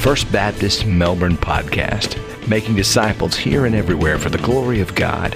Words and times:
First 0.00 0.32
Baptist 0.32 0.86
Melbourne 0.86 1.36
podcast, 1.36 2.16
making 2.48 2.74
disciples 2.74 3.36
here 3.36 3.66
and 3.66 3.74
everywhere 3.74 4.18
for 4.18 4.30
the 4.30 4.38
glory 4.38 4.80
of 4.80 4.94
God. 4.94 5.34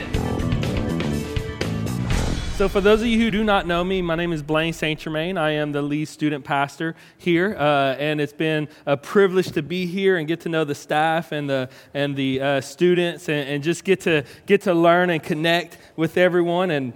So, 2.56 2.70
for 2.70 2.80
those 2.80 3.02
of 3.02 3.08
you 3.08 3.18
who 3.18 3.30
do 3.30 3.44
not 3.44 3.66
know 3.66 3.84
me, 3.84 4.00
my 4.00 4.14
name 4.14 4.32
is 4.32 4.42
Blaine 4.42 4.72
St. 4.72 4.98
Germain. 4.98 5.36
I 5.36 5.50
am 5.50 5.72
the 5.72 5.82
lead 5.82 6.06
student 6.06 6.46
pastor 6.46 6.96
here, 7.18 7.54
uh, 7.58 7.96
and 7.98 8.22
it's 8.22 8.32
been 8.32 8.66
a 8.86 8.96
privilege 8.96 9.52
to 9.52 9.62
be 9.62 9.84
here 9.84 10.16
and 10.16 10.26
get 10.26 10.40
to 10.40 10.48
know 10.48 10.64
the 10.64 10.74
staff 10.74 11.30
and 11.30 11.48
the 11.48 11.68
and 11.92 12.16
the 12.16 12.40
uh, 12.40 12.60
students, 12.62 13.28
and, 13.28 13.46
and, 13.46 13.62
just 13.62 13.84
get 13.84 14.00
to 14.00 14.24
get 14.46 14.62
to 14.62 14.72
learn 14.72 15.10
and 15.10 15.22
connect 15.22 15.76
with 15.94 16.16
everyone. 16.16 16.70
And 16.70 16.94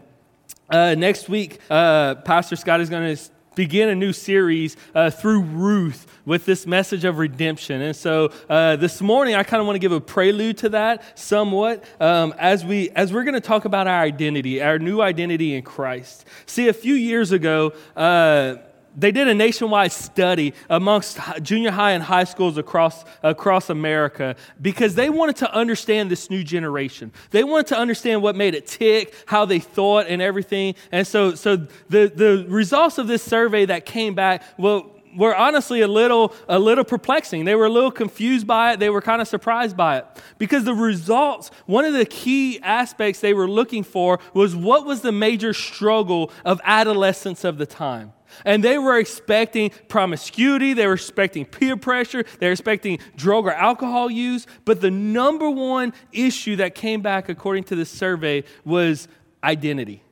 uh, 0.71 0.95
next 0.95 1.29
week, 1.29 1.61
uh, 1.69 2.15
Pastor 2.15 2.57
Scott 2.57 2.81
is 2.81 2.89
going 2.89 3.15
to 3.15 3.23
begin 3.59 3.89
a 3.89 3.95
new 3.95 4.13
series 4.13 4.77
uh, 4.95 5.11
through 5.11 5.41
Ruth 5.41 6.07
with 6.25 6.47
this 6.47 6.65
message 6.65 7.05
of 7.05 7.19
redemption. 7.19 7.81
And 7.83 7.97
so 7.97 8.31
uh, 8.49 8.77
this 8.77 9.01
morning, 9.01 9.35
I 9.35 9.43
kind 9.43 9.61
of 9.61 9.67
want 9.67 9.75
to 9.75 9.81
give 9.81 9.91
a 9.91 10.01
prelude 10.01 10.59
to 10.59 10.69
that 10.69 11.19
somewhat 11.19 11.83
um, 12.01 12.33
as, 12.39 12.65
we, 12.65 12.91
as 12.91 13.13
we're 13.13 13.25
going 13.25 13.35
to 13.35 13.41
talk 13.41 13.65
about 13.65 13.89
our 13.89 14.01
identity, 14.01 14.63
our 14.63 14.79
new 14.79 15.01
identity 15.01 15.57
in 15.57 15.65
Christ. 15.65 16.25
See, 16.47 16.69
a 16.69 16.73
few 16.73 16.95
years 16.95 17.33
ago, 17.33 17.73
uh, 17.97 18.59
they 18.99 19.13
did 19.13 19.29
a 19.29 19.35
nationwide 19.35 19.93
study 19.93 20.55
amongst 20.69 21.19
junior 21.43 21.71
high 21.71 21.93
and 21.93 22.03
high 22.03 22.25
schools 22.25 22.59
across, 22.59 23.05
across 23.23 23.71
America 23.71 24.35
because 24.61 24.95
they 24.95 25.09
wanted 25.09 25.37
to 25.37 25.55
understand 25.55 26.11
this 26.11 26.31
new 26.31 26.43
generation. 26.43 27.13
They 27.31 27.45
wanted 27.45 27.69
to 27.69 27.79
understand 27.79 28.23
what 28.23 28.35
made 28.35 28.55
it 28.55 28.67
tick, 28.67 29.15
how 29.27 29.45
they 29.45 29.61
thought, 29.61 30.07
and 30.09 30.21
everything. 30.21 30.75
And 30.91 31.07
so, 31.07 31.35
so 31.35 31.57
the, 31.89 32.13
the 32.15 32.45
results 32.49 32.99
of 32.99 33.07
this 33.07 33.23
survey 33.23 33.67
that 33.67 33.87
came 33.87 34.15
back, 34.15 34.43
well, 34.59 34.95
were 35.17 35.35
honestly 35.35 35.81
a 35.81 35.89
little, 35.89 36.35
a 36.49 36.59
little 36.59 36.85
perplexing. 36.85 37.45
They 37.45 37.55
were 37.55 37.67
a 37.67 37.71
little 37.71 37.91
confused 37.91 38.47
by 38.47 38.73
it. 38.73 38.81
They 38.81 38.91
were 38.91 39.01
kind 39.01 39.23
of 39.23 39.29
surprised 39.29 39.77
by 39.77 39.99
it. 39.99 40.07
Because 40.39 40.65
the 40.65 40.75
results, 40.75 41.51
one 41.67 41.85
of 41.85 41.93
the 41.93 42.05
key 42.05 42.61
aspects 42.63 43.21
they 43.21 43.35
were 43.35 43.49
looking 43.49 43.85
for 43.85 44.19
was 44.35 44.55
what 44.55 44.85
was 44.85 45.01
the 45.01 45.13
major 45.13 45.53
struggle 45.55 46.31
of 46.45 46.61
adolescence 46.65 47.45
of 47.45 47.59
the 47.59 47.67
time. 47.67 48.13
And 48.45 48.63
they 48.63 48.79
were 48.79 48.99
expecting 48.99 49.71
promiscuity, 49.89 50.73
they 50.75 50.87
were 50.87 50.95
expecting 50.95 51.45
peer 51.45 51.77
pressure, 51.77 52.25
they 52.39 52.47
were 52.47 52.53
expecting 52.53 52.99
drug 53.17 53.47
or 53.47 53.53
alcohol 53.53 54.11
use. 54.11 54.47
But 54.65 54.81
the 54.81 54.91
number 54.91 55.49
one 55.51 55.93
issue 56.13 56.57
that 56.57 56.75
came 56.75 57.01
back, 57.01 57.29
according 57.29 57.65
to 57.65 57.77
this 57.77 57.91
survey, 57.91 58.45
was 58.65 59.09
identity 59.43 60.03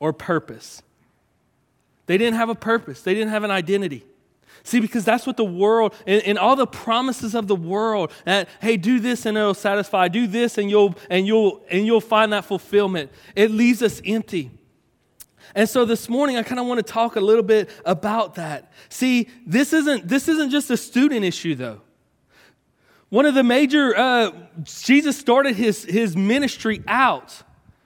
or 0.00 0.12
purpose. 0.12 0.82
They 2.06 2.18
didn't 2.18 2.36
have 2.36 2.48
a 2.48 2.54
purpose, 2.54 3.02
they 3.02 3.14
didn't 3.14 3.30
have 3.30 3.44
an 3.44 3.50
identity. 3.50 4.04
See, 4.64 4.80
because 4.80 5.04
that's 5.04 5.26
what 5.26 5.36
the 5.36 5.44
world 5.44 5.94
and, 6.06 6.22
and, 6.24 6.38
all 6.38 6.56
the 6.56 6.66
promises 6.66 7.34
of 7.34 7.46
the 7.46 7.56
world 7.56 8.12
that 8.24 8.48
hey, 8.60 8.76
do 8.76 8.98
this 9.00 9.24
and 9.24 9.38
it'll 9.38 9.54
satisfy, 9.54 10.08
do 10.08 10.26
this 10.26 10.58
and 10.58 10.68
you'll 10.68 10.94
and 11.08 11.26
you'll 11.26 11.62
and 11.70 11.86
you'll 11.86 12.00
find 12.00 12.32
that 12.32 12.44
fulfillment. 12.44 13.10
It 13.34 13.50
leaves 13.50 13.82
us 13.82 14.02
empty. 14.04 14.50
And 15.58 15.68
so 15.68 15.84
this 15.84 16.08
morning 16.08 16.36
I 16.36 16.44
kind 16.44 16.60
of 16.60 16.66
want 16.66 16.78
to 16.78 16.84
talk 16.84 17.16
a 17.16 17.20
little 17.20 17.42
bit 17.42 17.68
about 17.84 18.36
that. 18.36 18.70
See, 18.90 19.26
this 19.44 19.72
isn't 19.72 20.06
this 20.06 20.28
isn't 20.28 20.50
just 20.50 20.70
a 20.70 20.76
student 20.76 21.24
issue 21.24 21.56
though. 21.56 21.80
One 23.08 23.26
of 23.26 23.34
the 23.34 23.42
major 23.42 23.92
uh, 23.96 24.30
Jesus 24.62 25.18
started 25.18 25.56
his 25.56 25.82
his 25.82 26.16
ministry 26.16 26.80
out 26.86 27.42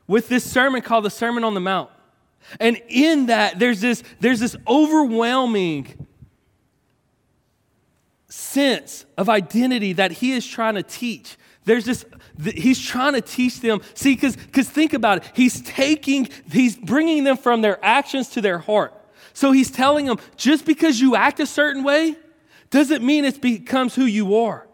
with 0.07 0.29
this 0.29 0.45
sermon 0.45 0.83
called 0.83 1.07
the 1.07 1.11
Sermon 1.11 1.45
on 1.45 1.55
the 1.55 1.61
Mount. 1.61 1.89
And 2.61 2.79
in 2.89 3.25
that 3.27 3.59
there's 3.59 3.81
this 3.81 4.03
there's 4.21 4.41
this 4.41 4.55
overwhelming 4.69 6.07
sense 8.29 9.07
of 9.17 9.31
identity 9.31 9.95
that 9.95 10.13
he 10.13 10.33
is 10.33 10.47
trying 10.47 10.75
to 10.75 10.83
teach. 10.83 11.39
There's 11.65 11.85
this, 11.85 12.05
he's 12.43 12.81
trying 12.81 13.15
to 13.15 13.21
teach 13.21 13.61
them. 13.61 13.83
See, 13.95 14.15
because 14.15 14.37
think 14.69 14.93
about 14.93 15.19
it. 15.19 15.31
He's 15.35 15.61
taking, 15.63 16.29
he's 16.51 16.77
bringing 16.77 17.25
them 17.25 17.37
from 17.37 17.63
their 17.63 17.83
actions 17.85 18.29
to 18.31 18.41
their 18.41 18.59
heart. 18.59 18.95
So 19.33 19.53
he's 19.53 19.71
telling 19.71 20.07
them 20.07 20.19
just 20.37 20.65
because 20.65 21.01
you 21.01 21.17
act 21.17 21.41
a 21.41 21.47
certain 21.47 21.85
way 21.85 22.17
doesn't 22.71 23.05
mean 23.05 23.25
it 23.25 23.41
becomes 23.41 23.95
who 23.95 24.05
you 24.05 24.37
are. 24.37 24.67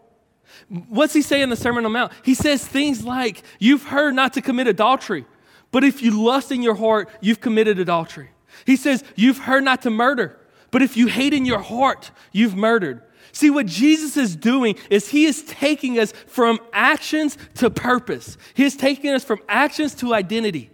What's 0.67 1.13
he 1.13 1.21
say 1.21 1.41
in 1.41 1.49
the 1.49 1.55
Sermon 1.55 1.85
on 1.85 1.91
the 1.91 1.97
Mount? 1.97 2.11
He 2.23 2.33
says 2.33 2.65
things 2.65 3.03
like, 3.03 3.43
You've 3.59 3.83
heard 3.83 4.13
not 4.13 4.33
to 4.33 4.41
commit 4.41 4.67
adultery, 4.67 5.25
but 5.71 5.83
if 5.83 6.01
you 6.01 6.23
lust 6.23 6.51
in 6.51 6.61
your 6.61 6.75
heart, 6.75 7.09
you've 7.21 7.41
committed 7.41 7.79
adultery. 7.79 8.29
He 8.65 8.75
says, 8.75 9.03
You've 9.15 9.39
heard 9.39 9.63
not 9.63 9.81
to 9.83 9.89
murder, 9.89 10.39
but 10.71 10.81
if 10.81 10.97
you 10.97 11.07
hate 11.07 11.33
in 11.33 11.45
your 11.45 11.59
heart, 11.59 12.11
you've 12.31 12.55
murdered. 12.55 13.01
See, 13.31 13.49
what 13.49 13.65
Jesus 13.65 14.17
is 14.17 14.35
doing 14.35 14.75
is 14.89 15.09
he 15.09 15.25
is 15.25 15.43
taking 15.43 15.99
us 15.99 16.11
from 16.11 16.59
actions 16.73 17.37
to 17.55 17.69
purpose. 17.69 18.37
He 18.53 18.63
is 18.63 18.75
taking 18.75 19.11
us 19.11 19.23
from 19.23 19.39
actions 19.47 19.95
to 19.95 20.13
identity. 20.13 20.71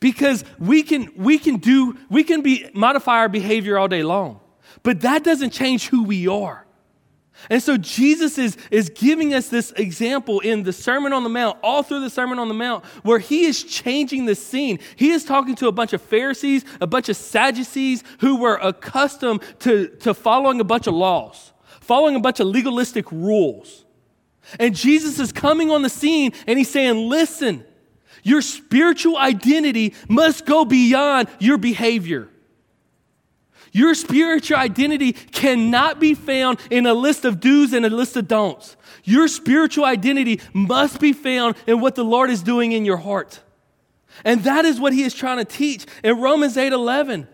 Because 0.00 0.44
we 0.58 0.82
can, 0.82 1.10
we 1.16 1.38
can 1.38 1.56
do, 1.56 1.98
we 2.08 2.22
can 2.22 2.42
be, 2.42 2.70
modify 2.72 3.18
our 3.18 3.28
behavior 3.28 3.78
all 3.78 3.88
day 3.88 4.04
long, 4.04 4.40
but 4.82 5.00
that 5.00 5.24
doesn't 5.24 5.50
change 5.50 5.88
who 5.88 6.04
we 6.04 6.28
are. 6.28 6.67
And 7.50 7.62
so 7.62 7.76
Jesus 7.76 8.36
is, 8.36 8.56
is 8.70 8.90
giving 8.90 9.32
us 9.32 9.48
this 9.48 9.72
example 9.72 10.40
in 10.40 10.64
the 10.64 10.72
Sermon 10.72 11.12
on 11.12 11.22
the 11.22 11.28
Mount, 11.28 11.58
all 11.62 11.82
through 11.82 12.00
the 12.00 12.10
Sermon 12.10 12.38
on 12.38 12.48
the 12.48 12.54
Mount, 12.54 12.84
where 13.02 13.18
he 13.18 13.44
is 13.44 13.62
changing 13.62 14.26
the 14.26 14.34
scene. 14.34 14.80
He 14.96 15.10
is 15.10 15.24
talking 15.24 15.54
to 15.56 15.68
a 15.68 15.72
bunch 15.72 15.92
of 15.92 16.02
Pharisees, 16.02 16.64
a 16.80 16.86
bunch 16.86 17.08
of 17.08 17.16
Sadducees 17.16 18.02
who 18.20 18.36
were 18.36 18.56
accustomed 18.56 19.42
to, 19.60 19.88
to 20.00 20.14
following 20.14 20.60
a 20.60 20.64
bunch 20.64 20.86
of 20.86 20.94
laws, 20.94 21.52
following 21.80 22.16
a 22.16 22.20
bunch 22.20 22.40
of 22.40 22.48
legalistic 22.48 23.10
rules. 23.12 23.84
And 24.58 24.74
Jesus 24.74 25.18
is 25.18 25.32
coming 25.32 25.70
on 25.70 25.82
the 25.82 25.90
scene 25.90 26.32
and 26.46 26.58
he's 26.58 26.70
saying, 26.70 27.08
Listen, 27.08 27.64
your 28.22 28.42
spiritual 28.42 29.16
identity 29.16 29.94
must 30.08 30.44
go 30.44 30.64
beyond 30.64 31.28
your 31.38 31.58
behavior. 31.58 32.28
Your 33.72 33.94
spiritual 33.94 34.56
identity 34.56 35.12
cannot 35.12 36.00
be 36.00 36.14
found 36.14 36.58
in 36.70 36.86
a 36.86 36.94
list 36.94 37.24
of 37.24 37.40
do's 37.40 37.72
and 37.72 37.84
a 37.84 37.90
list 37.90 38.16
of 38.16 38.28
don'ts. 38.28 38.76
Your 39.04 39.28
spiritual 39.28 39.84
identity 39.84 40.40
must 40.52 41.00
be 41.00 41.12
found 41.12 41.56
in 41.66 41.80
what 41.80 41.94
the 41.94 42.04
Lord 42.04 42.30
is 42.30 42.42
doing 42.42 42.72
in 42.72 42.84
your 42.84 42.96
heart. 42.96 43.40
And 44.24 44.42
that 44.44 44.64
is 44.64 44.80
what 44.80 44.92
he 44.92 45.02
is 45.02 45.14
trying 45.14 45.38
to 45.38 45.44
teach. 45.44 45.86
In 46.02 46.20
Romans 46.20 46.56
8 46.56 46.72
11, 46.72 47.28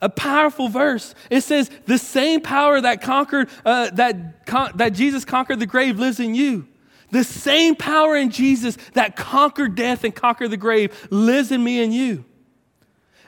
a 0.00 0.08
powerful 0.08 0.68
verse. 0.68 1.14
It 1.30 1.42
says, 1.42 1.70
The 1.86 1.98
same 1.98 2.40
power 2.40 2.80
that 2.80 3.02
conquered, 3.02 3.48
uh, 3.64 3.90
that, 3.90 4.46
con- 4.46 4.72
that 4.76 4.90
Jesus 4.90 5.24
conquered 5.24 5.60
the 5.60 5.66
grave 5.66 5.98
lives 5.98 6.20
in 6.20 6.34
you. 6.34 6.68
The 7.10 7.24
same 7.24 7.74
power 7.74 8.16
in 8.16 8.30
Jesus 8.30 8.76
that 8.92 9.16
conquered 9.16 9.74
death 9.74 10.04
and 10.04 10.14
conquered 10.14 10.50
the 10.50 10.56
grave 10.56 11.08
lives 11.10 11.50
in 11.50 11.64
me 11.64 11.82
and 11.82 11.92
you. 11.92 12.24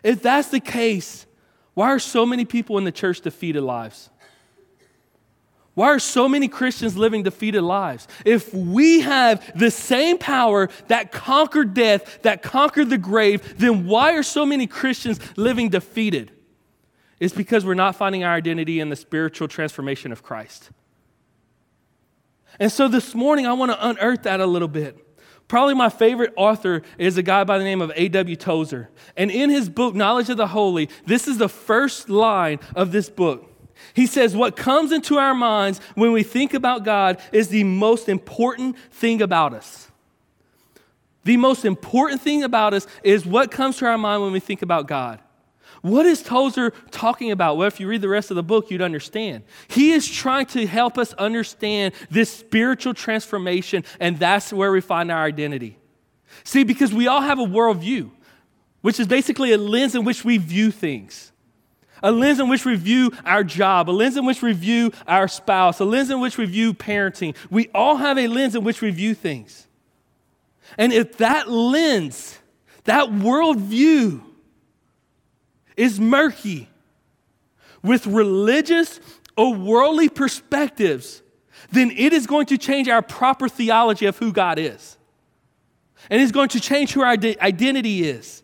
If 0.03 0.23
that's 0.23 0.49
the 0.49 0.61
case, 0.61 1.27
why 1.81 1.93
are 1.93 1.99
so 1.99 2.27
many 2.27 2.45
people 2.45 2.77
in 2.77 2.85
the 2.85 2.93
church 2.93 3.23
defeated 3.23 3.63
lives? 3.63 4.11
Why 5.73 5.87
are 5.87 5.99
so 5.99 6.29
many 6.29 6.47
Christians 6.47 6.95
living 6.95 7.23
defeated 7.23 7.63
lives? 7.63 8.07
If 8.27 8.53
we 8.53 9.01
have 9.01 9.59
the 9.59 9.71
same 9.71 10.19
power 10.19 10.69
that 10.89 11.11
conquered 11.11 11.73
death, 11.73 12.21
that 12.21 12.43
conquered 12.43 12.91
the 12.91 12.99
grave, 12.99 13.59
then 13.59 13.87
why 13.87 14.13
are 14.13 14.23
so 14.23 14.45
many 14.45 14.67
Christians 14.67 15.21
living 15.39 15.71
defeated? 15.71 16.33
It's 17.19 17.35
because 17.35 17.65
we're 17.65 17.73
not 17.73 17.97
finding 17.97 18.25
our 18.25 18.35
identity 18.35 18.79
in 18.79 18.91
the 18.91 18.97
spiritual 18.97 19.49
transformation 19.49 20.13
of 20.13 20.23
Christ. 20.23 20.69
And 22.59 22.71
so 22.71 22.89
this 22.89 23.15
morning, 23.15 23.47
I 23.47 23.55
want 23.55 23.73
to 23.73 23.89
unearth 23.89 24.25
that 24.25 24.41
a 24.41 24.47
little 24.47 24.69
bit. 24.69 24.99
Probably 25.51 25.75
my 25.75 25.89
favorite 25.89 26.33
author 26.37 26.83
is 26.97 27.19
a 27.19 27.25
guy 27.25 27.43
by 27.43 27.59
the 27.59 27.65
name 27.65 27.83
of 27.83 27.91
A.W. 27.97 28.37
Tozer. 28.37 28.89
And 29.17 29.33
in 29.33 29.51
his 29.51 29.69
book, 29.69 29.97
Knowledge 29.97 30.31
of 30.31 30.37
the 30.37 30.47
Holy, 30.47 30.89
this 31.07 31.27
is 31.27 31.39
the 31.39 31.49
first 31.49 32.09
line 32.09 32.61
of 32.77 32.93
this 32.93 33.11
book. 33.11 33.53
He 33.93 34.07
says, 34.07 34.37
What 34.37 34.55
comes 34.55 34.93
into 34.93 35.19
our 35.19 35.35
minds 35.35 35.81
when 35.97 36.13
we 36.13 36.23
think 36.23 36.55
about 36.55 36.85
God 36.85 37.21
is 37.33 37.49
the 37.49 37.65
most 37.65 38.09
important 38.09 38.79
thing 38.93 39.21
about 39.23 39.53
us. 39.53 39.91
The 41.25 41.37
most 41.37 41.65
important 41.65 42.23
thing 42.23 42.45
about 42.45 42.73
us 42.73 42.87
is 43.03 43.27
what 43.27 43.51
comes 43.51 43.79
to 43.79 43.87
our 43.87 43.99
mind 43.99 44.23
when 44.23 44.31
we 44.31 44.39
think 44.39 44.63
about 44.63 44.87
God. 44.87 45.19
What 45.83 46.05
is 46.05 46.23
Tozer 46.23 46.73
talking 46.91 47.31
about? 47.31 47.57
Well, 47.57 47.67
if 47.67 47.81
you 47.81 47.89
read 47.89 48.03
the 48.03 48.09
rest 48.09 48.31
of 48.31 48.35
the 48.35 48.43
book, 48.43 48.71
you'd 48.71 48.83
understand. 48.83 49.45
He 49.69 49.93
is 49.93 50.07
trying 50.07 50.47
to 50.47 50.67
help 50.67 50.99
us 50.99 51.13
understand 51.15 51.95
this 52.11 52.31
spiritual 52.31 52.93
transformation, 52.93 53.85
and 53.99 54.19
that's 54.19 54.53
where 54.53 54.73
we 54.73 54.81
find 54.81 55.11
our 55.11 55.25
identity. 55.25 55.79
See, 56.45 56.65
because 56.65 56.93
we 56.93 57.07
all 57.07 57.23
have 57.23 57.39
a 57.39 57.45
worldview, 57.45 58.11
which 58.83 59.01
is 59.01 59.07
basically 59.07 59.53
a 59.53 59.59
lens 59.59 59.95
in 59.95 60.05
which 60.05 60.25
we 60.25 60.39
view 60.39 60.71
things. 60.71 61.33
A 62.03 62.11
lens 62.11 62.41
in 62.41 62.49
which 62.49 62.65
we 62.65 62.77
view 62.77 63.13
our 63.27 63.45
job, 63.45 63.91
a 63.91 63.93
lens 63.93 64.17
in 64.17 64.25
which 64.25 64.41
we 64.41 64.53
view 64.53 64.93
our 65.07 65.29
spouse, 65.29 65.81
a 65.81 65.85
lens 65.85 66.11
in 66.11 66.21
which 66.21 66.39
we 66.39 66.47
view 66.47 66.73
parenting. 66.73 67.37
We 67.51 67.69
all 67.75 67.97
have 67.97 68.19
a 68.19 68.27
lens 68.27 68.55
in 68.55 68.65
which 68.65 68.81
we 68.81 68.91
view 68.91 69.15
things. 69.15 69.67
And 70.79 70.93
if 70.93 71.19
that 71.19 71.51
lens, 71.51 72.39
that 72.85 73.09
worldview, 73.09 74.23
is 75.77 76.01
murky 76.01 76.69
with 77.83 78.07
religious 78.07 79.01
or 79.37 79.55
worldly 79.55 80.09
perspectives, 80.09 81.23
then 81.73 81.91
it 81.97 82.13
is 82.13 82.27
going 82.27 82.47
to 82.47 82.59
change 82.59 82.89
our 82.89 83.03
proper 83.03 83.49
theology 83.49 84.07
of 84.07 84.19
who 84.19 84.33
God 84.33 84.59
is. 84.59 84.97
And 86.09 86.21
it's 86.21 86.33
going 86.33 86.49
to 86.51 86.61
change 86.61 86.93
who 86.93 87.03
our 87.03 87.11
identity 87.13 88.05
is. 88.09 88.43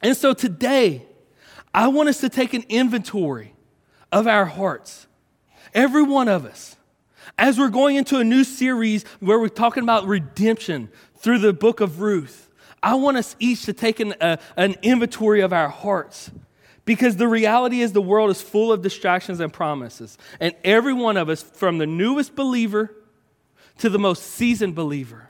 And 0.00 0.16
so 0.16 0.32
today, 0.34 1.06
I 1.74 1.88
want 1.88 2.08
us 2.08 2.20
to 2.20 2.28
take 2.28 2.54
an 2.54 2.64
inventory 2.68 3.54
of 4.10 4.26
our 4.26 4.44
hearts, 4.44 5.06
every 5.74 6.02
one 6.02 6.28
of 6.28 6.44
us. 6.44 6.76
As 7.38 7.58
we're 7.58 7.70
going 7.70 7.96
into 7.96 8.18
a 8.18 8.24
new 8.24 8.44
series 8.44 9.04
where 9.20 9.38
we're 9.38 9.48
talking 9.48 9.82
about 9.82 10.06
redemption 10.06 10.90
through 11.16 11.38
the 11.38 11.52
book 11.52 11.80
of 11.80 12.00
Ruth, 12.00 12.50
I 12.82 12.94
want 12.94 13.16
us 13.16 13.36
each 13.38 13.64
to 13.66 13.72
take 13.72 14.00
an, 14.00 14.14
an 14.20 14.76
inventory 14.82 15.40
of 15.40 15.52
our 15.52 15.68
hearts. 15.68 16.30
Because 16.84 17.16
the 17.16 17.28
reality 17.28 17.80
is, 17.80 17.92
the 17.92 18.02
world 18.02 18.30
is 18.30 18.42
full 18.42 18.72
of 18.72 18.82
distractions 18.82 19.38
and 19.38 19.52
promises. 19.52 20.18
And 20.40 20.54
every 20.64 20.92
one 20.92 21.16
of 21.16 21.28
us, 21.28 21.42
from 21.42 21.78
the 21.78 21.86
newest 21.86 22.34
believer 22.34 22.92
to 23.78 23.88
the 23.88 24.00
most 24.00 24.24
seasoned 24.24 24.74
believer, 24.74 25.28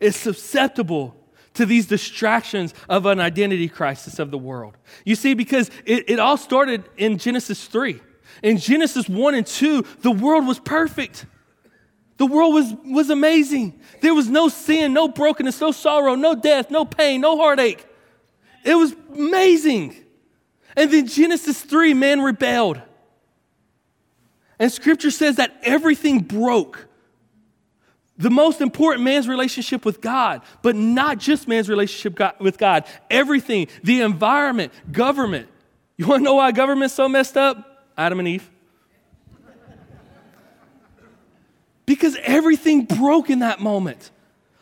is 0.00 0.16
susceptible 0.16 1.14
to 1.54 1.66
these 1.66 1.86
distractions 1.86 2.74
of 2.88 3.06
an 3.06 3.20
identity 3.20 3.68
crisis 3.68 4.18
of 4.18 4.30
the 4.30 4.38
world. 4.38 4.76
You 5.04 5.14
see, 5.14 5.34
because 5.34 5.70
it, 5.84 6.10
it 6.10 6.18
all 6.18 6.36
started 6.36 6.84
in 6.96 7.18
Genesis 7.18 7.66
3. 7.66 8.00
In 8.42 8.58
Genesis 8.58 9.08
1 9.08 9.34
and 9.34 9.46
2, 9.46 9.84
the 10.00 10.10
world 10.10 10.46
was 10.46 10.58
perfect. 10.58 11.26
The 12.18 12.26
world 12.26 12.52
was, 12.52 12.74
was 12.84 13.10
amazing. 13.10 13.80
There 14.02 14.12
was 14.12 14.28
no 14.28 14.48
sin, 14.48 14.92
no 14.92 15.08
brokenness, 15.08 15.60
no 15.60 15.70
sorrow, 15.70 16.16
no 16.16 16.34
death, 16.34 16.70
no 16.70 16.84
pain, 16.84 17.20
no 17.20 17.36
heartache. 17.36 17.86
It 18.64 18.74
was 18.74 18.94
amazing. 19.14 19.96
And 20.76 20.92
then 20.92 21.06
Genesis 21.06 21.60
3, 21.62 21.94
man 21.94 22.20
rebelled. 22.20 22.82
And 24.58 24.70
scripture 24.72 25.12
says 25.12 25.36
that 25.36 25.56
everything 25.62 26.20
broke. 26.20 26.88
The 28.16 28.30
most 28.30 28.60
important 28.60 29.04
man's 29.04 29.28
relationship 29.28 29.84
with 29.84 30.00
God, 30.00 30.42
but 30.60 30.74
not 30.74 31.18
just 31.18 31.46
man's 31.46 31.68
relationship 31.68 32.40
with 32.40 32.58
God. 32.58 32.84
Everything, 33.08 33.68
the 33.84 34.00
environment, 34.00 34.72
government. 34.90 35.48
You 35.96 36.08
want 36.08 36.20
to 36.20 36.24
know 36.24 36.34
why 36.34 36.50
government's 36.50 36.94
so 36.94 37.08
messed 37.08 37.36
up? 37.36 37.86
Adam 37.96 38.18
and 38.18 38.26
Eve. 38.26 38.50
Because 41.88 42.18
everything 42.22 42.84
broke 42.84 43.30
in 43.30 43.38
that 43.38 43.60
moment 43.60 44.10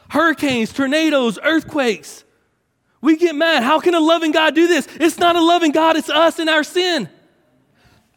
hurricanes, 0.09 0.73
tornadoes, 0.73 1.41
earthquakes. 1.43 2.23
We 3.01 3.17
get 3.17 3.35
mad. 3.35 3.65
How 3.65 3.81
can 3.81 3.95
a 3.95 4.01
loving 4.01 4.31
God 4.31 4.55
do 4.55 4.69
this? 4.69 4.87
It's 5.01 5.19
not 5.19 5.35
a 5.35 5.43
loving 5.43 5.73
God, 5.73 5.97
it's 5.97 6.09
us 6.09 6.39
and 6.39 6.49
our 6.49 6.63
sin. 6.63 7.09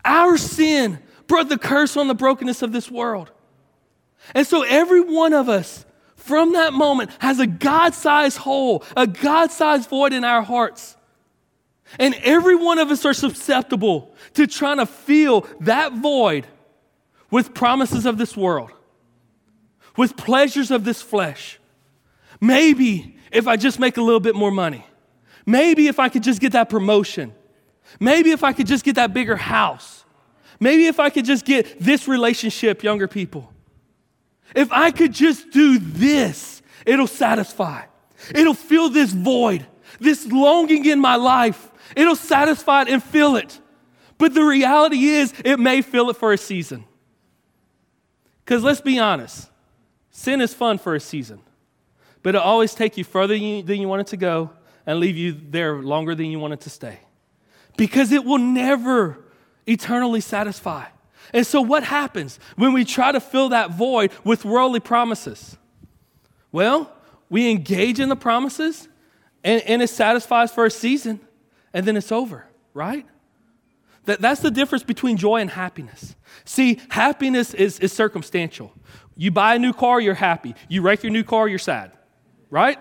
Our 0.06 0.38
sin 0.38 1.00
brought 1.26 1.50
the 1.50 1.58
curse 1.58 1.98
on 1.98 2.08
the 2.08 2.14
brokenness 2.14 2.62
of 2.62 2.72
this 2.72 2.92
world. 2.92 3.32
And 4.36 4.46
so 4.46 4.62
every 4.62 5.02
one 5.02 5.34
of 5.34 5.50
us 5.50 5.88
from 6.16 6.54
that 6.54 6.74
moment 6.74 7.10
has 7.18 7.40
a 7.40 7.48
God 7.48 7.96
sized 7.96 8.38
hole, 8.38 8.84
a 8.96 9.08
God 9.08 9.52
sized 9.52 9.90
void 9.90 10.14
in 10.14 10.24
our 10.24 10.44
hearts. 10.44 10.96
And 11.98 12.14
every 12.22 12.56
one 12.56 12.78
of 12.78 12.92
us 12.92 13.04
are 13.06 13.16
susceptible 13.16 14.14
to 14.36 14.46
trying 14.46 14.78
to 14.78 14.86
fill 14.86 15.48
that 15.62 15.94
void 15.94 16.46
with 17.32 17.56
promises 17.56 18.06
of 18.06 18.20
this 18.20 18.38
world 18.38 18.72
with 20.00 20.16
pleasures 20.16 20.72
of 20.72 20.86
this 20.86 21.02
flesh. 21.02 21.60
Maybe 22.40 23.18
if 23.34 23.50
I 23.50 23.58
just 23.58 23.80
make 23.82 23.98
a 23.98 24.02
little 24.02 24.22
bit 24.22 24.34
more 24.34 24.50
money. 24.50 24.86
Maybe 25.46 25.88
if 25.88 26.00
I 26.00 26.08
could 26.08 26.24
just 26.24 26.40
get 26.40 26.54
that 26.54 26.70
promotion. 26.70 27.34
Maybe 28.00 28.32
if 28.32 28.42
I 28.42 28.54
could 28.54 28.66
just 28.66 28.86
get 28.86 28.96
that 28.96 29.14
bigger 29.14 29.36
house. 29.36 30.06
Maybe 30.58 30.86
if 30.86 31.02
I 31.02 31.10
could 31.10 31.26
just 31.26 31.44
get 31.44 31.82
this 31.82 32.08
relationship, 32.08 32.82
younger 32.82 33.10
people. 33.10 33.52
If 34.56 34.72
I 34.72 34.92
could 34.92 35.12
just 35.12 35.52
do 35.52 35.80
this, 35.80 36.62
it'll 36.86 37.06
satisfy. 37.06 37.82
It'll 38.34 38.54
fill 38.54 38.90
this 38.90 39.12
void, 39.12 39.68
this 40.00 40.26
longing 40.26 40.86
in 40.86 41.02
my 41.02 41.18
life. 41.18 41.74
It'll 41.94 42.16
satisfy 42.16 42.84
it 42.84 42.88
and 42.88 43.04
fill 43.04 43.36
it. 43.36 43.60
But 44.18 44.34
the 44.34 44.44
reality 44.44 45.08
is, 45.08 45.34
it 45.44 45.60
may 45.60 45.82
fill 45.82 46.10
it 46.10 46.16
for 46.16 46.32
a 46.32 46.38
season. 46.38 46.86
Because 48.46 48.64
let's 48.64 48.80
be 48.80 48.98
honest, 48.98 49.50
Sin 50.20 50.42
is 50.42 50.54
fun 50.54 50.78
for 50.80 50.96
a 50.96 51.00
season, 51.00 51.40
but 52.24 52.36
it'll 52.36 52.42
always 52.42 52.74
take 52.74 52.98
you 52.98 53.06
further 53.06 53.36
than 53.36 53.80
you 53.80 53.88
want 53.88 54.02
it 54.02 54.08
to 54.08 54.18
go 54.18 54.50
and 54.86 55.00
leave 55.00 55.16
you 55.16 55.32
there 55.32 55.76
longer 55.76 56.14
than 56.14 56.26
you 56.26 56.38
want 56.40 56.52
it 56.52 56.60
to 56.60 56.70
stay. 56.70 57.00
Because 57.78 58.12
it 58.12 58.26
will 58.26 58.38
never 58.38 59.18
eternally 59.66 60.20
satisfy. 60.20 60.88
And 61.32 61.48
so, 61.48 61.62
what 61.62 61.86
happens 61.86 62.38
when 62.58 62.74
we 62.74 62.84
try 62.84 63.14
to 63.14 63.22
fill 63.22 63.48
that 63.50 63.72
void 63.72 64.12
with 64.26 64.44
worldly 64.44 64.82
promises? 64.82 65.56
Well, 66.52 66.92
we 67.30 67.50
engage 67.50 68.02
in 68.02 68.10
the 68.10 68.18
promises 68.18 68.90
and, 69.42 69.62
and 69.62 69.82
it 69.82 69.90
satisfies 69.90 70.52
for 70.52 70.66
a 70.66 70.72
season 70.72 71.22
and 71.74 71.86
then 71.86 71.96
it's 71.96 72.12
over, 72.12 72.46
right? 72.74 73.06
That, 74.04 74.20
that's 74.20 74.42
the 74.42 74.52
difference 74.52 74.84
between 74.84 75.16
joy 75.16 75.38
and 75.38 75.50
happiness. 75.50 76.18
See, 76.44 76.82
happiness 76.90 77.54
is, 77.54 77.80
is 77.80 77.94
circumstantial. 77.94 78.74
You 79.20 79.32
buy 79.32 79.56
a 79.56 79.60
new 79.60 79.74
car, 79.74 80.00
you're 80.00 80.14
happy. 80.14 80.56
You 80.70 80.82
wreck 80.82 81.04
your 81.04 81.12
new 81.12 81.26
car, 81.26 81.50
you're 81.50 81.60
sad, 81.60 81.92
right? 82.50 82.80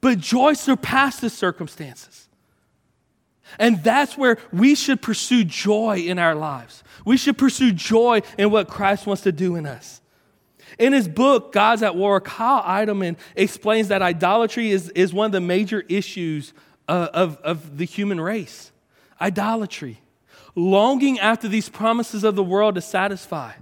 But 0.00 0.18
joy 0.18 0.52
surpasses 0.52 1.32
circumstances. 1.32 2.28
And 3.58 3.82
that's 3.82 4.16
where 4.16 4.38
we 4.52 4.76
should 4.76 5.02
pursue 5.02 5.42
joy 5.42 5.98
in 6.06 6.20
our 6.20 6.36
lives. 6.36 6.84
We 7.04 7.16
should 7.16 7.38
pursue 7.38 7.72
joy 7.72 8.22
in 8.38 8.52
what 8.52 8.68
Christ 8.68 9.04
wants 9.04 9.24
to 9.24 9.32
do 9.32 9.56
in 9.56 9.66
us. 9.66 10.00
In 10.78 10.92
his 10.92 11.08
book, 11.08 11.50
God's 11.50 11.82
at 11.82 11.96
War, 11.96 12.20
Kyle 12.20 12.62
Idleman 12.62 13.16
explains 13.34 13.88
that 13.88 14.00
idolatry 14.00 14.70
is, 14.70 14.90
is 14.90 15.12
one 15.12 15.26
of 15.26 15.32
the 15.32 15.40
major 15.40 15.82
issues 15.88 16.52
of, 16.86 17.08
of, 17.08 17.36
of 17.38 17.78
the 17.78 17.84
human 17.84 18.20
race. 18.20 18.70
Idolatry 19.20 20.00
longing 20.54 21.18
after 21.18 21.48
these 21.48 21.68
promises 21.68 22.24
of 22.24 22.36
the 22.36 22.42
world 22.42 22.74
to 22.74 22.80
satisfy. 22.80 23.52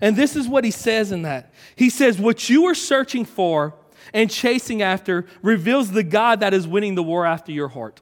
And 0.00 0.16
this 0.16 0.36
is 0.36 0.48
what 0.48 0.64
he 0.64 0.70
says 0.70 1.12
in 1.12 1.22
that. 1.22 1.52
He 1.76 1.90
says, 1.90 2.18
What 2.18 2.48
you 2.48 2.66
are 2.66 2.74
searching 2.74 3.24
for 3.24 3.74
and 4.14 4.30
chasing 4.30 4.82
after 4.82 5.26
reveals 5.42 5.90
the 5.90 6.02
God 6.02 6.40
that 6.40 6.54
is 6.54 6.66
winning 6.66 6.94
the 6.94 7.02
war 7.02 7.26
after 7.26 7.52
your 7.52 7.68
heart. 7.68 8.00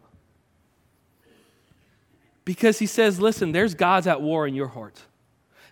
Because 2.44 2.78
he 2.78 2.86
says, 2.86 3.20
Listen, 3.20 3.52
there's 3.52 3.74
gods 3.74 4.06
at 4.06 4.20
war 4.20 4.46
in 4.46 4.54
your 4.54 4.68
heart, 4.68 5.00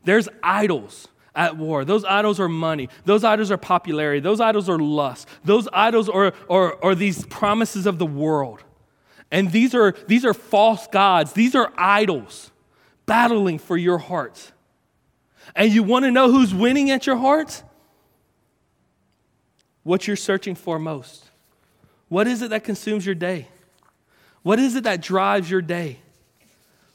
there's 0.04 0.28
idols 0.42 1.08
at 1.34 1.56
war. 1.56 1.84
Those 1.84 2.04
idols 2.04 2.38
are 2.38 2.48
money. 2.48 2.88
Those 3.04 3.24
idols 3.24 3.50
are 3.50 3.56
popularity. 3.56 4.20
Those 4.20 4.40
idols 4.40 4.68
are 4.68 4.78
lust. 4.78 5.28
Those 5.44 5.66
idols 5.72 6.08
are, 6.08 6.32
are, 6.48 6.82
are 6.82 6.94
these 6.94 7.26
promises 7.26 7.86
of 7.86 7.98
the 7.98 8.06
world. 8.06 8.62
And 9.32 9.50
these 9.50 9.74
are, 9.74 9.96
these 10.06 10.24
are 10.24 10.32
false 10.32 10.86
gods. 10.86 11.32
These 11.32 11.56
are 11.56 11.72
idols 11.76 12.52
battling 13.06 13.58
for 13.58 13.76
your 13.76 13.98
heart. 13.98 14.52
And 15.54 15.72
you 15.72 15.82
want 15.82 16.04
to 16.04 16.10
know 16.10 16.30
who's 16.30 16.54
winning 16.54 16.90
at 16.90 17.06
your 17.06 17.16
heart? 17.16 17.62
What 19.82 20.06
you're 20.06 20.16
searching 20.16 20.54
for 20.54 20.78
most. 20.78 21.24
What 22.08 22.26
is 22.26 22.42
it 22.42 22.50
that 22.50 22.64
consumes 22.64 23.04
your 23.04 23.14
day? 23.14 23.48
What 24.42 24.58
is 24.58 24.76
it 24.76 24.84
that 24.84 25.00
drives 25.00 25.50
your 25.50 25.62
day? 25.62 25.98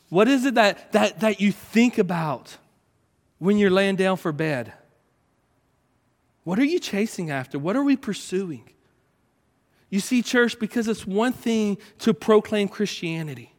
What 0.10 0.28
is 0.28 0.46
it 0.46 0.56
that, 0.56 0.92
that, 0.94 1.20
that 1.20 1.40
you 1.40 1.52
think 1.52 1.98
about 1.98 2.58
when 3.38 3.58
you're 3.58 3.70
laying 3.70 3.96
down 3.96 4.18
for 4.18 4.32
bed? 4.32 4.74
What 6.44 6.58
are 6.58 6.66
you 6.66 6.80
chasing 6.80 7.30
after? 7.30 7.60
What 7.60 7.76
are 7.76 7.84
we 7.84 7.96
pursuing? 7.96 8.70
You 9.90 10.00
see, 10.00 10.22
church, 10.22 10.60
because 10.60 10.88
it's 10.88 11.06
one 11.06 11.34
thing 11.34 11.78
to 12.00 12.14
proclaim 12.14 12.68
Christianity, 12.68 13.54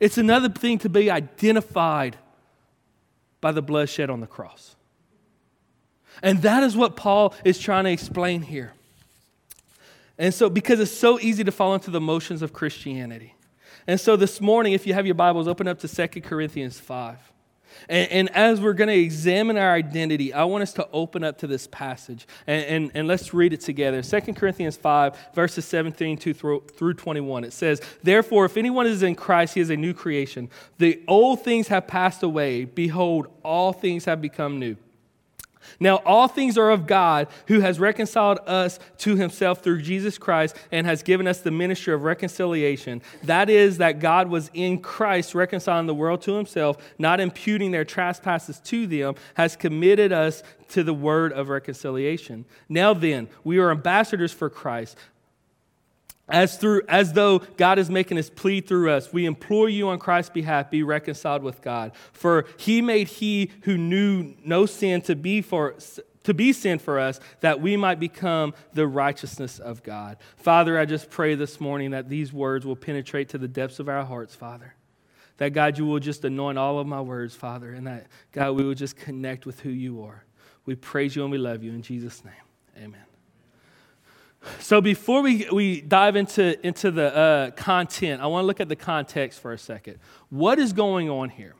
it's 0.00 0.18
another 0.18 0.48
thing 0.48 0.78
to 0.78 0.88
be 0.88 1.10
identified 1.10 2.16
by 3.40 3.52
the 3.52 3.62
bloodshed 3.62 4.10
on 4.10 4.20
the 4.20 4.26
cross. 4.26 4.76
And 6.22 6.42
that 6.42 6.62
is 6.62 6.76
what 6.76 6.96
Paul 6.96 7.34
is 7.44 7.58
trying 7.58 7.84
to 7.84 7.90
explain 7.90 8.42
here. 8.42 8.72
And 10.16 10.32
so, 10.32 10.48
because 10.48 10.78
it's 10.78 10.92
so 10.92 11.18
easy 11.18 11.42
to 11.44 11.52
fall 11.52 11.74
into 11.74 11.90
the 11.90 12.00
motions 12.00 12.40
of 12.42 12.52
Christianity. 12.52 13.34
And 13.86 14.00
so, 14.00 14.16
this 14.16 14.40
morning, 14.40 14.72
if 14.72 14.86
you 14.86 14.94
have 14.94 15.06
your 15.06 15.16
Bibles, 15.16 15.48
open 15.48 15.66
up 15.66 15.80
to 15.80 15.88
2 15.88 16.20
Corinthians 16.20 16.78
5. 16.78 17.33
And, 17.88 18.10
and 18.10 18.30
as 18.30 18.60
we're 18.60 18.74
going 18.74 18.88
to 18.88 18.98
examine 18.98 19.56
our 19.56 19.72
identity, 19.72 20.32
I 20.32 20.44
want 20.44 20.62
us 20.62 20.72
to 20.74 20.88
open 20.92 21.24
up 21.24 21.38
to 21.38 21.46
this 21.46 21.66
passage 21.66 22.26
and, 22.46 22.64
and, 22.64 22.90
and 22.94 23.08
let's 23.08 23.34
read 23.34 23.52
it 23.52 23.60
together. 23.60 24.02
2 24.02 24.20
Corinthians 24.34 24.76
5, 24.76 25.16
verses 25.34 25.64
17 25.64 26.16
through, 26.18 26.62
through 26.74 26.94
21. 26.94 27.44
It 27.44 27.52
says, 27.52 27.80
Therefore, 28.02 28.44
if 28.44 28.56
anyone 28.56 28.86
is 28.86 29.02
in 29.02 29.14
Christ, 29.14 29.54
he 29.54 29.60
is 29.60 29.70
a 29.70 29.76
new 29.76 29.94
creation. 29.94 30.50
The 30.78 31.02
old 31.08 31.42
things 31.42 31.68
have 31.68 31.86
passed 31.86 32.22
away. 32.22 32.64
Behold, 32.64 33.28
all 33.42 33.72
things 33.72 34.04
have 34.04 34.20
become 34.20 34.58
new. 34.58 34.76
Now, 35.80 35.96
all 36.04 36.28
things 36.28 36.56
are 36.58 36.70
of 36.70 36.86
God, 36.86 37.28
who 37.46 37.60
has 37.60 37.78
reconciled 37.80 38.38
us 38.46 38.78
to 38.98 39.16
himself 39.16 39.62
through 39.62 39.82
Jesus 39.82 40.18
Christ 40.18 40.56
and 40.70 40.86
has 40.86 41.02
given 41.02 41.26
us 41.26 41.40
the 41.40 41.50
ministry 41.50 41.94
of 41.94 42.02
reconciliation. 42.02 43.02
That 43.22 43.50
is, 43.50 43.78
that 43.78 44.00
God 44.00 44.28
was 44.28 44.50
in 44.54 44.80
Christ 44.80 45.34
reconciling 45.34 45.86
the 45.86 45.94
world 45.94 46.22
to 46.22 46.34
himself, 46.34 46.76
not 46.98 47.20
imputing 47.20 47.70
their 47.70 47.84
trespasses 47.84 48.60
to 48.60 48.86
them, 48.86 49.14
has 49.34 49.56
committed 49.56 50.12
us 50.12 50.42
to 50.68 50.82
the 50.82 50.94
word 50.94 51.32
of 51.32 51.48
reconciliation. 51.48 52.44
Now 52.68 52.94
then, 52.94 53.28
we 53.44 53.58
are 53.58 53.70
ambassadors 53.70 54.32
for 54.32 54.50
Christ 54.50 54.96
as, 56.28 56.56
through, 56.56 56.82
as 56.88 57.12
though 57.12 57.40
God 57.40 57.78
is 57.78 57.90
making 57.90 58.16
his 58.16 58.30
plea 58.30 58.60
through 58.60 58.90
us, 58.90 59.12
we 59.12 59.26
implore 59.26 59.68
you 59.68 59.88
on 59.88 59.98
Christ's 59.98 60.30
behalf, 60.30 60.70
be 60.70 60.82
reconciled 60.82 61.42
with 61.42 61.60
God. 61.60 61.92
For 62.12 62.46
he 62.56 62.80
made 62.80 63.08
he 63.08 63.50
who 63.62 63.76
knew 63.76 64.34
no 64.44 64.64
sin 64.64 65.02
to 65.02 65.14
be, 65.14 65.42
for, 65.42 65.74
to 66.22 66.32
be 66.32 66.54
sin 66.54 66.78
for 66.78 66.98
us, 66.98 67.20
that 67.40 67.60
we 67.60 67.76
might 67.76 68.00
become 68.00 68.54
the 68.72 68.86
righteousness 68.86 69.58
of 69.58 69.82
God. 69.82 70.16
Father, 70.36 70.78
I 70.78 70.86
just 70.86 71.10
pray 71.10 71.34
this 71.34 71.60
morning 71.60 71.90
that 71.90 72.08
these 72.08 72.32
words 72.32 72.64
will 72.64 72.76
penetrate 72.76 73.28
to 73.30 73.38
the 73.38 73.48
depths 73.48 73.78
of 73.78 73.88
our 73.90 74.04
hearts, 74.04 74.34
Father. 74.34 74.74
That, 75.36 75.52
God, 75.52 75.76
you 75.78 75.84
will 75.84 75.98
just 75.98 76.24
anoint 76.24 76.56
all 76.58 76.78
of 76.78 76.86
my 76.86 77.00
words, 77.00 77.34
Father, 77.34 77.72
and 77.74 77.86
that, 77.86 78.06
God, 78.32 78.52
we 78.52 78.64
will 78.64 78.74
just 78.74 78.96
connect 78.96 79.46
with 79.46 79.60
who 79.60 79.70
you 79.70 80.02
are. 80.04 80.24
We 80.64 80.74
praise 80.74 81.14
you 81.14 81.22
and 81.22 81.30
we 81.30 81.38
love 81.38 81.62
you. 81.62 81.72
In 81.72 81.82
Jesus' 81.82 82.24
name, 82.24 82.34
amen. 82.78 83.13
So 84.60 84.80
before 84.80 85.22
we, 85.22 85.46
we 85.52 85.80
dive 85.80 86.16
into, 86.16 86.64
into 86.66 86.90
the 86.90 87.14
uh, 87.14 87.50
content, 87.52 88.20
I 88.22 88.26
want 88.26 88.42
to 88.42 88.46
look 88.46 88.60
at 88.60 88.68
the 88.68 88.76
context 88.76 89.40
for 89.40 89.52
a 89.52 89.58
second. 89.58 89.98
What 90.30 90.58
is 90.58 90.72
going 90.72 91.10
on 91.10 91.30
here? 91.30 91.54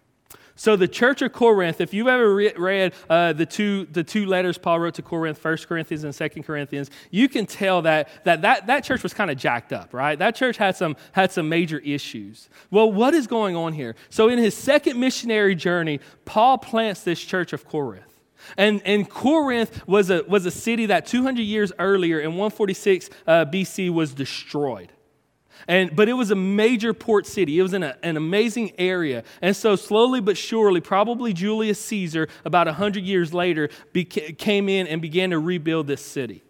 So 0.57 0.77
the 0.77 0.87
church 0.87 1.21
of 1.21 1.33
Corinth, 1.33 1.81
if 1.81 1.93
you've 1.93 2.07
ever 2.07 2.33
re- 2.33 2.53
read 2.57 2.95
uh, 3.11 3.33
the, 3.33 3.45
two, 3.45 3.87
the 3.87 4.05
two 4.05 4.25
letters 4.27 4.57
Paul 4.57 4.79
wrote 4.79 4.95
to 4.95 5.03
Corinth, 5.03 5.45
1 5.45 5.57
Corinthians 5.69 6.05
and 6.05 6.15
2 6.15 6.43
Corinthians, 6.43 6.91
you 7.11 7.29
can 7.29 7.45
tell 7.45 7.83
that 7.83 8.09
that, 8.25 8.43
that, 8.43 8.69
that 8.69 8.85
church 8.85 9.03
was 9.03 9.13
kind 9.13 9.31
of 9.33 9.37
jacked 9.37 9.73
up, 9.73 9.93
right? 9.93 10.17
That 10.17 10.37
church 10.37 10.57
had 10.57 10.77
some, 10.77 10.97
had 11.13 11.33
some 11.33 11.49
major 11.49 11.79
issues. 11.81 12.49
Well, 12.71 12.93
what 12.93 13.15
is 13.15 13.27
going 13.27 13.57
on 13.57 13.73
here? 13.73 13.97
So 14.11 14.29
in 14.29 14.39
his 14.39 14.57
second 14.57 14.99
missionary 14.99 15.57
journey, 15.57 15.99
Paul 16.25 16.59
plants 16.59 17.03
this 17.03 17.21
church 17.21 17.53
of 17.53 17.67
Corinth. 17.67 18.14
And, 18.57 18.83
and 18.85 19.09
Corinth 19.09 19.87
was 19.87 20.11
a, 20.11 20.23
was 20.25 20.47
a 20.47 20.51
city 20.51 20.87
that 20.87 21.07
200 21.07 21.43
years 21.43 21.73
earlier, 21.79 22.21
in 22.21 22.31
146 22.31 23.11
uh, 23.27 23.45
BC, 23.47 23.91
was 23.91 24.15
destroyed. 24.15 24.93
And, 25.67 25.97
but 25.97 26.09
it 26.09 26.13
was 26.13 26.31
a 26.31 26.37
major 26.37 26.93
port 26.93 27.27
city. 27.27 27.59
It 27.59 27.63
was 27.63 27.75
in 27.75 27.83
a, 27.83 27.97
an 28.03 28.17
amazing 28.17 28.73
area. 28.79 29.25
And 29.41 29.57
so, 29.57 29.77
slowly 29.77 30.21
but 30.21 30.37
surely, 30.37 30.81
probably 30.81 31.33
Julius 31.33 31.81
Caesar, 31.87 32.29
about 32.45 32.67
100 32.67 33.03
years 33.03 33.33
later, 33.33 33.71
beca- 33.93 34.37
came 34.37 34.69
in 34.69 34.87
and 34.87 35.01
began 35.01 35.31
to 35.31 35.39
rebuild 35.39 35.87
this 35.87 36.05
city. 36.05 36.44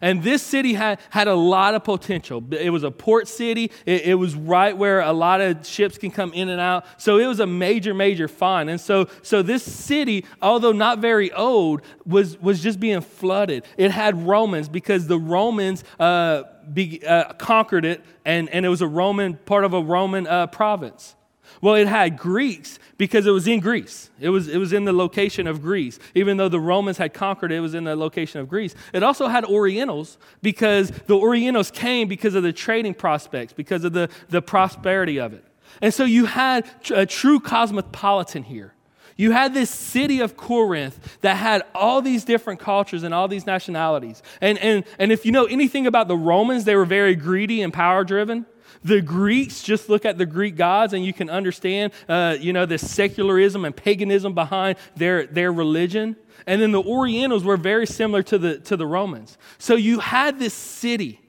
And 0.00 0.22
this 0.22 0.42
city 0.42 0.74
had, 0.74 1.00
had 1.10 1.28
a 1.28 1.34
lot 1.34 1.74
of 1.74 1.84
potential. 1.84 2.42
It 2.52 2.70
was 2.70 2.82
a 2.82 2.90
port 2.90 3.28
city, 3.28 3.70
it, 3.86 4.02
it, 4.02 4.14
was 4.14 4.34
right 4.34 4.76
where 4.76 5.00
a 5.00 5.12
lot 5.12 5.40
of 5.40 5.66
ships 5.66 5.98
can 5.98 6.10
come 6.10 6.32
in 6.32 6.48
and 6.48 6.60
out. 6.60 6.84
So 6.98 7.18
it 7.18 7.26
was 7.26 7.40
a 7.40 7.46
major, 7.46 7.94
major 7.94 8.28
find. 8.28 8.70
And 8.70 8.80
so, 8.80 9.08
so 9.22 9.42
this 9.42 9.62
city, 9.62 10.24
although 10.42 10.72
not 10.72 10.98
very 10.98 11.32
old, 11.32 11.82
was, 12.06 12.38
was 12.38 12.62
just 12.62 12.80
being 12.80 13.00
flooded. 13.00 13.64
It 13.76 13.90
had 13.90 14.26
Romans 14.26 14.68
because 14.68 15.06
the 15.06 15.18
Romans 15.18 15.84
uh, 15.98 16.44
be, 16.72 17.04
uh, 17.06 17.32
conquered 17.34 17.84
it, 17.84 18.04
and, 18.24 18.48
and 18.50 18.66
it 18.66 18.68
was 18.68 18.82
a 18.82 18.88
Roman, 18.88 19.34
part 19.34 19.64
of 19.64 19.74
a 19.74 19.82
Roman 19.82 20.26
uh, 20.26 20.46
province. 20.48 21.14
Well, 21.60 21.74
it 21.74 21.86
had 21.86 22.16
Greeks 22.16 22.78
because 22.96 23.26
it 23.26 23.30
was 23.30 23.46
in 23.46 23.60
Greece. 23.60 24.10
It 24.20 24.30
was, 24.30 24.48
it 24.48 24.58
was 24.58 24.72
in 24.72 24.84
the 24.84 24.92
location 24.92 25.46
of 25.46 25.62
Greece. 25.62 25.98
Even 26.14 26.36
though 26.36 26.48
the 26.48 26.60
Romans 26.60 26.98
had 26.98 27.14
conquered 27.14 27.52
it, 27.52 27.60
was 27.60 27.74
in 27.74 27.84
the 27.84 27.96
location 27.96 28.40
of 28.40 28.48
Greece. 28.48 28.74
It 28.92 29.02
also 29.02 29.28
had 29.28 29.44
Orientals 29.44 30.18
because 30.42 30.90
the 30.90 31.16
Orientals 31.16 31.70
came 31.70 32.08
because 32.08 32.34
of 32.34 32.42
the 32.42 32.52
trading 32.52 32.94
prospects, 32.94 33.52
because 33.52 33.84
of 33.84 33.92
the, 33.92 34.08
the 34.28 34.42
prosperity 34.42 35.18
of 35.18 35.32
it. 35.32 35.44
And 35.80 35.94
so 35.94 36.04
you 36.04 36.26
had 36.26 36.68
a 36.94 37.06
true 37.06 37.40
cosmopolitan 37.40 38.42
here. 38.42 38.74
You 39.16 39.32
had 39.32 39.52
this 39.52 39.68
city 39.68 40.20
of 40.20 40.36
Corinth 40.36 41.18
that 41.20 41.36
had 41.36 41.62
all 41.74 42.00
these 42.00 42.24
different 42.24 42.58
cultures 42.58 43.02
and 43.02 43.12
all 43.12 43.28
these 43.28 43.44
nationalities. 43.44 44.22
And, 44.40 44.58
and, 44.58 44.84
and 44.98 45.12
if 45.12 45.26
you 45.26 45.32
know 45.32 45.44
anything 45.44 45.86
about 45.86 46.08
the 46.08 46.16
Romans, 46.16 46.64
they 46.64 46.74
were 46.74 46.86
very 46.86 47.14
greedy 47.14 47.60
and 47.60 47.70
power 47.70 48.02
driven. 48.02 48.46
The 48.82 49.02
Greeks, 49.02 49.62
just 49.62 49.88
look 49.88 50.04
at 50.04 50.16
the 50.16 50.26
Greek 50.26 50.56
gods 50.56 50.94
and 50.94 51.04
you 51.04 51.12
can 51.12 51.28
understand, 51.28 51.92
uh, 52.08 52.36
you 52.40 52.52
know, 52.52 52.64
the 52.64 52.78
secularism 52.78 53.64
and 53.64 53.76
paganism 53.76 54.34
behind 54.34 54.78
their, 54.96 55.26
their 55.26 55.52
religion. 55.52 56.16
And 56.46 56.62
then 56.62 56.72
the 56.72 56.82
Orientals 56.82 57.44
were 57.44 57.58
very 57.58 57.86
similar 57.86 58.22
to 58.24 58.38
the, 58.38 58.58
to 58.60 58.76
the 58.76 58.86
Romans. 58.86 59.36
So 59.58 59.74
you 59.74 59.98
had 59.98 60.38
this 60.38 60.54
city 60.54 61.20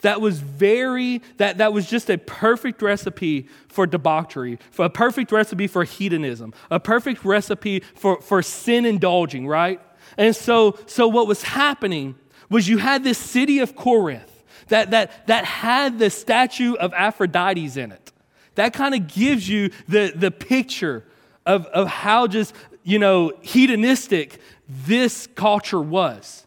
that 0.00 0.22
was 0.22 0.40
very, 0.40 1.20
that, 1.36 1.58
that 1.58 1.74
was 1.74 1.88
just 1.88 2.10
a 2.10 2.16
perfect 2.16 2.80
recipe 2.80 3.48
for 3.68 3.86
debauchery, 3.86 4.58
for 4.70 4.86
a 4.86 4.90
perfect 4.90 5.30
recipe 5.32 5.66
for 5.66 5.84
hedonism, 5.84 6.54
a 6.70 6.80
perfect 6.80 7.24
recipe 7.24 7.80
for, 7.94 8.20
for 8.22 8.42
sin 8.42 8.86
indulging, 8.86 9.46
right? 9.46 9.80
And 10.16 10.34
so, 10.34 10.78
so 10.86 11.06
what 11.06 11.26
was 11.26 11.42
happening 11.42 12.14
was 12.48 12.68
you 12.68 12.78
had 12.78 13.04
this 13.04 13.18
city 13.18 13.58
of 13.58 13.76
Corinth 13.76 14.29
that, 14.70 14.90
that, 14.92 15.26
that 15.26 15.44
had 15.44 15.98
the 15.98 16.10
statue 16.10 16.74
of 16.74 16.92
Aphrodite's 16.94 17.76
in 17.76 17.92
it. 17.92 18.12
That 18.54 18.72
kind 18.72 18.94
of 18.94 19.06
gives 19.06 19.48
you 19.48 19.70
the, 19.86 20.12
the 20.14 20.30
picture 20.30 21.04
of, 21.46 21.66
of 21.66 21.86
how 21.86 22.26
just, 22.26 22.54
you 22.82 22.98
know, 22.98 23.32
hedonistic 23.42 24.40
this 24.68 25.28
culture 25.34 25.80
was. 25.80 26.46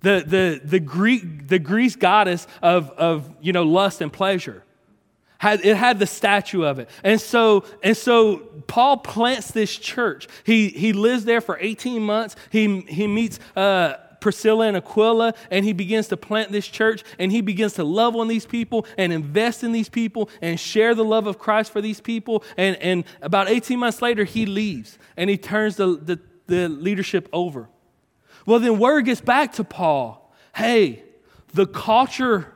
The, 0.00 0.24
the, 0.26 0.60
the, 0.64 0.80
Greek, 0.80 1.48
the 1.48 1.58
Greece 1.58 1.96
goddess 1.96 2.46
of, 2.60 2.90
of, 2.90 3.30
you 3.40 3.52
know, 3.52 3.62
lust 3.62 4.00
and 4.00 4.12
pleasure. 4.12 4.64
Had, 5.38 5.64
it 5.64 5.76
had 5.76 5.98
the 5.98 6.06
statue 6.06 6.62
of 6.62 6.78
it. 6.78 6.88
And 7.02 7.20
so, 7.20 7.64
and 7.82 7.96
so 7.96 8.38
Paul 8.66 8.98
plants 8.98 9.50
this 9.50 9.76
church. 9.76 10.28
He, 10.44 10.68
he 10.68 10.92
lives 10.92 11.24
there 11.24 11.40
for 11.40 11.58
18 11.60 12.02
months. 12.02 12.36
He, 12.50 12.80
he 12.82 13.06
meets 13.06 13.38
uh, 13.56 13.94
Priscilla 14.22 14.66
and 14.66 14.76
Aquila, 14.76 15.34
and 15.50 15.64
he 15.64 15.74
begins 15.74 16.08
to 16.08 16.16
plant 16.16 16.50
this 16.52 16.66
church, 16.66 17.04
and 17.18 17.30
he 17.30 17.42
begins 17.42 17.74
to 17.74 17.84
love 17.84 18.16
on 18.16 18.28
these 18.28 18.46
people 18.46 18.86
and 18.96 19.12
invest 19.12 19.62
in 19.62 19.72
these 19.72 19.90
people 19.90 20.30
and 20.40 20.58
share 20.58 20.94
the 20.94 21.04
love 21.04 21.26
of 21.26 21.38
Christ 21.38 21.70
for 21.72 21.82
these 21.82 22.00
people. 22.00 22.42
And, 22.56 22.76
and 22.76 23.04
about 23.20 23.50
18 23.50 23.78
months 23.78 24.00
later, 24.00 24.24
he 24.24 24.46
leaves 24.46 24.98
and 25.16 25.28
he 25.28 25.36
turns 25.36 25.76
the, 25.76 25.98
the, 26.00 26.20
the 26.46 26.68
leadership 26.68 27.28
over. 27.32 27.68
Well, 28.46 28.60
then 28.60 28.78
word 28.78 29.02
gets 29.02 29.20
back 29.20 29.52
to 29.54 29.64
Paul 29.64 30.20
hey, 30.54 31.02
the 31.54 31.66
culture 31.66 32.52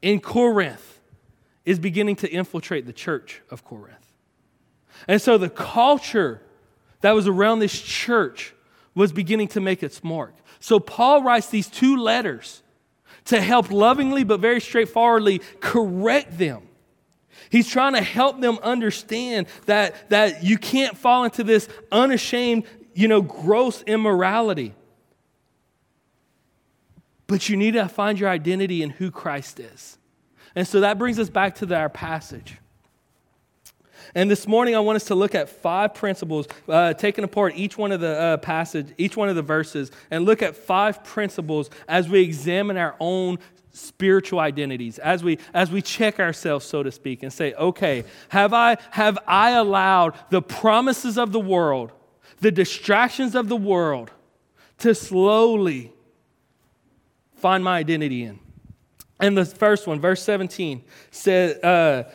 in 0.00 0.20
Corinth 0.20 1.00
is 1.64 1.80
beginning 1.80 2.14
to 2.16 2.30
infiltrate 2.30 2.86
the 2.86 2.92
church 2.92 3.42
of 3.50 3.64
Corinth. 3.64 4.14
And 5.08 5.20
so 5.20 5.38
the 5.38 5.50
culture 5.50 6.40
that 7.00 7.12
was 7.12 7.26
around 7.26 7.58
this 7.58 7.80
church 7.80 8.54
was 8.94 9.12
beginning 9.12 9.48
to 9.48 9.60
make 9.60 9.82
its 9.82 10.04
mark. 10.04 10.34
So 10.62 10.78
Paul 10.78 11.24
writes 11.24 11.48
these 11.48 11.66
two 11.66 11.96
letters 11.96 12.62
to 13.24 13.40
help 13.40 13.72
lovingly 13.72 14.22
but 14.22 14.38
very 14.38 14.60
straightforwardly 14.60 15.40
correct 15.58 16.38
them. 16.38 16.62
He's 17.50 17.68
trying 17.68 17.94
to 17.94 18.00
help 18.00 18.40
them 18.40 18.58
understand 18.62 19.48
that, 19.66 20.08
that 20.10 20.44
you 20.44 20.56
can't 20.58 20.96
fall 20.96 21.24
into 21.24 21.42
this 21.42 21.68
unashamed, 21.90 22.62
you 22.94 23.08
know, 23.08 23.22
gross 23.22 23.82
immorality. 23.82 24.72
But 27.26 27.48
you 27.48 27.56
need 27.56 27.72
to 27.72 27.88
find 27.88 28.20
your 28.20 28.28
identity 28.28 28.84
in 28.84 28.90
who 28.90 29.10
Christ 29.10 29.58
is. 29.58 29.98
And 30.54 30.66
so 30.66 30.80
that 30.80 30.96
brings 30.96 31.18
us 31.18 31.28
back 31.28 31.56
to 31.56 31.66
the, 31.66 31.76
our 31.76 31.88
passage. 31.88 32.58
And 34.14 34.30
this 34.30 34.46
morning, 34.46 34.76
I 34.76 34.80
want 34.80 34.96
us 34.96 35.04
to 35.04 35.14
look 35.14 35.34
at 35.34 35.48
five 35.48 35.94
principles, 35.94 36.46
uh, 36.68 36.92
taking 36.92 37.24
apart 37.24 37.54
each 37.56 37.78
one 37.78 37.92
of 37.92 38.00
the 38.00 38.18
uh, 38.18 38.36
passage, 38.36 38.88
each 38.98 39.16
one 39.16 39.30
of 39.30 39.36
the 39.36 39.42
verses, 39.42 39.90
and 40.10 40.26
look 40.26 40.42
at 40.42 40.54
five 40.54 41.02
principles 41.02 41.70
as 41.88 42.08
we 42.08 42.20
examine 42.20 42.76
our 42.76 42.94
own 43.00 43.38
spiritual 43.72 44.38
identities, 44.38 44.98
as 44.98 45.24
we 45.24 45.38
as 45.54 45.70
we 45.70 45.80
check 45.80 46.20
ourselves, 46.20 46.66
so 46.66 46.82
to 46.82 46.92
speak, 46.92 47.22
and 47.22 47.32
say, 47.32 47.54
okay, 47.54 48.04
have 48.28 48.52
I 48.52 48.76
have 48.90 49.18
I 49.26 49.52
allowed 49.52 50.14
the 50.28 50.42
promises 50.42 51.16
of 51.16 51.32
the 51.32 51.40
world, 51.40 51.92
the 52.40 52.50
distractions 52.50 53.34
of 53.34 53.48
the 53.48 53.56
world, 53.56 54.10
to 54.78 54.94
slowly 54.94 55.90
find 57.36 57.64
my 57.64 57.78
identity 57.78 58.24
in? 58.24 58.40
And 59.20 59.38
the 59.38 59.44
first 59.44 59.86
one, 59.86 60.00
verse 60.00 60.20
17, 60.22 60.82
says, 61.12 61.56
uh, 61.62 62.10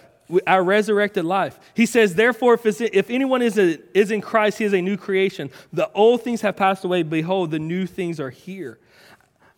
our 0.46 0.64
resurrected 0.64 1.26
life. 1.26 1.60
He 1.74 1.86
says, 1.86 2.16
Therefore, 2.16 2.54
if, 2.56 2.82
if 2.82 3.10
anyone 3.10 3.42
is, 3.42 3.58
a, 3.58 3.80
is 3.98 4.12
in 4.12 4.22
Christ, 4.22 4.58
he 4.58 4.66
is 4.66 4.74
a 4.74 4.82
new 4.82 4.98
creation. 4.98 5.50
The 5.72 5.92
old 5.94 6.22
things 6.24 6.42
have 6.42 6.56
passed 6.56 6.84
away. 6.84 7.04
Behold, 7.04 7.52
the 7.52 7.60
new 7.60 7.86
things 7.86 8.20
are 8.20 8.30
here. 8.30 8.80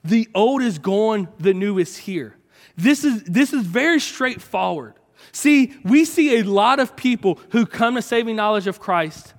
The 0.03 0.29
old 0.33 0.61
is 0.61 0.79
gone, 0.79 1.27
the 1.39 1.53
new 1.53 1.79
is 1.79 1.97
here. 1.97 2.37
This 2.77 3.03
is, 3.03 3.23
this 3.23 3.51
is 3.51 3.65
very 3.65 3.99
straightforward. 3.99 4.93
See, 5.31 5.73
we 5.83 6.05
see 6.05 6.37
a 6.37 6.43
lot 6.43 6.79
of 6.79 6.95
people 6.95 7.39
who 7.51 7.65
come 7.65 7.95
to 7.95 8.01
saving 8.01 8.35
knowledge 8.35 8.67
of 8.67 8.79
Christ 8.79 9.33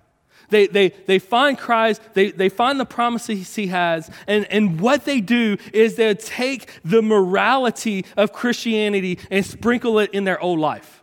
They, 0.51 0.67
they, 0.67 0.89
they 1.07 1.19
find 1.19 1.57
Christ, 1.57 2.03
they, 2.15 2.33
they 2.33 2.49
find 2.49 2.79
the 2.79 2.85
promises 2.85 3.55
he 3.55 3.69
has, 3.69 4.11
and, 4.27 4.45
and 4.51 4.81
what 4.81 5.05
they 5.05 5.21
do 5.21 5.57
is 5.73 5.95
they 5.95 6.13
take 6.15 6.69
the 6.85 7.03
morality 7.03 8.05
of 8.17 8.33
Christianity 8.33 9.19
and 9.31 9.47
sprinkle 9.47 9.99
it 10.01 10.11
in 10.13 10.25
their 10.25 10.41
old 10.41 10.59
life. 10.59 11.00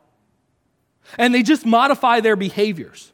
And 1.18 1.34
they 1.34 1.44
just 1.44 1.66
modify 1.66 2.20
their 2.20 2.36
behaviors. 2.36 3.14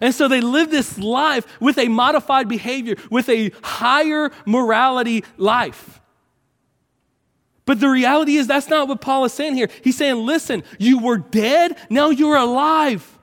And 0.00 0.14
so 0.14 0.28
they 0.28 0.40
live 0.40 0.70
this 0.70 0.98
life 0.98 1.46
with 1.60 1.78
a 1.78 1.88
modified 1.88 2.48
behavior, 2.48 2.96
with 3.10 3.28
a 3.28 3.50
higher 3.62 4.30
morality 4.44 5.24
life. 5.36 6.00
But 7.64 7.80
the 7.80 7.88
reality 7.88 8.36
is, 8.36 8.46
that's 8.46 8.68
not 8.68 8.88
what 8.88 9.00
Paul 9.00 9.24
is 9.24 9.32
saying 9.32 9.54
here. 9.54 9.68
He's 9.82 9.96
saying, 9.96 10.24
listen, 10.24 10.62
you 10.78 10.98
were 10.98 11.18
dead, 11.18 11.76
now 11.90 12.10
you're 12.10 12.36
alive. 12.36 13.18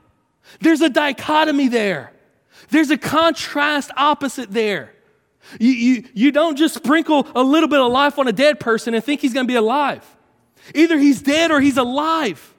There's 0.59 0.81
a 0.81 0.89
dichotomy 0.89 1.69
there, 1.69 2.11
there's 2.69 2.91
a 2.91 2.97
contrast 2.97 3.91
opposite 3.95 4.51
there. 4.51 4.93
You, 5.59 5.71
you, 5.71 6.03
you 6.13 6.31
don't 6.31 6.55
just 6.55 6.73
sprinkle 6.73 7.27
a 7.35 7.43
little 7.43 7.67
bit 7.67 7.79
of 7.79 7.91
life 7.91 8.17
on 8.17 8.29
a 8.29 8.31
dead 8.31 8.61
person 8.61 8.93
and 8.93 9.03
think 9.03 9.19
he's 9.19 9.33
going 9.33 9.45
to 9.45 9.51
be 9.51 9.57
alive. 9.57 10.03
Either 10.73 10.97
he's 10.97 11.21
dead 11.21 11.51
or 11.51 11.59
he's 11.59 11.75
alive. 11.75 12.52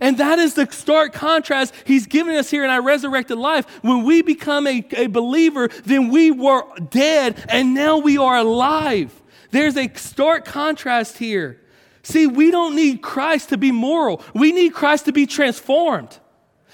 And 0.00 0.18
that 0.18 0.38
is 0.38 0.54
the 0.54 0.68
stark 0.70 1.12
contrast 1.12 1.74
he's 1.84 2.06
giving 2.06 2.36
us 2.36 2.50
here 2.50 2.64
in 2.64 2.70
our 2.70 2.82
resurrected 2.82 3.38
life. 3.38 3.66
When 3.82 4.04
we 4.04 4.22
become 4.22 4.66
a, 4.66 4.86
a 4.92 5.06
believer, 5.06 5.68
then 5.84 6.10
we 6.10 6.30
were 6.30 6.64
dead 6.90 7.44
and 7.48 7.74
now 7.74 7.98
we 7.98 8.18
are 8.18 8.36
alive. 8.36 9.22
There's 9.50 9.76
a 9.76 9.92
stark 9.94 10.44
contrast 10.44 11.18
here. 11.18 11.60
See, 12.02 12.26
we 12.26 12.50
don't 12.50 12.76
need 12.76 13.02
Christ 13.02 13.48
to 13.50 13.58
be 13.58 13.72
moral, 13.72 14.22
we 14.34 14.52
need 14.52 14.72
Christ 14.74 15.06
to 15.06 15.12
be 15.12 15.26
transformed. 15.26 16.18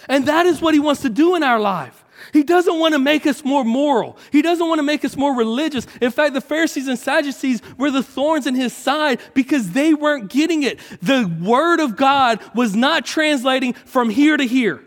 And 0.09 0.27
that 0.27 0.45
is 0.47 0.61
what 0.61 0.75
he 0.75 0.81
wants 0.81 1.03
to 1.03 1.11
do 1.11 1.35
in 1.35 1.43
our 1.43 1.59
life. 1.59 2.04
He 2.35 2.43
doesn't 2.43 2.81
want 2.81 2.95
to 2.95 2.99
make 2.99 3.29
us 3.29 3.45
more 3.45 3.65
moral. 3.65 4.19
He 4.33 4.43
doesn't 4.43 4.69
want 4.69 4.81
to 4.81 4.83
make 4.83 5.05
us 5.05 5.17
more 5.17 5.37
religious. 5.37 5.87
In 6.01 6.11
fact, 6.11 6.35
the 6.35 6.41
Pharisees 6.41 6.89
and 6.89 6.99
Sadducees 6.99 7.63
were 7.79 7.93
the 7.93 8.03
thorns 8.03 8.49
in 8.49 8.57
his 8.57 8.73
side 8.73 9.21
because 9.35 9.71
they 9.71 9.95
weren't 9.95 10.31
getting 10.31 10.65
it. 10.65 10.81
The 11.01 11.33
word 11.41 11.79
of 11.79 11.95
God 11.95 12.41
was 12.53 12.75
not 12.75 13.07
translating 13.07 13.73
from 13.75 14.11
here 14.11 14.37
to 14.37 14.45
here. 14.45 14.83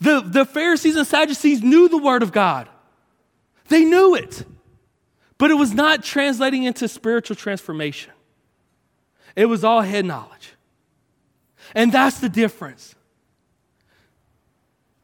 The, 0.00 0.22
the 0.22 0.46
Pharisees 0.46 0.96
and 0.96 1.06
Sadducees 1.06 1.62
knew 1.62 1.86
the 1.86 1.98
word 1.98 2.22
of 2.22 2.32
God, 2.32 2.66
they 3.68 3.84
knew 3.84 4.14
it, 4.14 4.42
but 5.36 5.50
it 5.50 5.54
was 5.54 5.74
not 5.74 6.02
translating 6.02 6.64
into 6.64 6.88
spiritual 6.88 7.36
transformation. 7.36 8.14
It 9.36 9.46
was 9.46 9.64
all 9.64 9.82
head 9.82 10.06
knowledge. 10.06 10.54
And 11.74 11.92
that's 11.92 12.20
the 12.20 12.30
difference. 12.30 12.94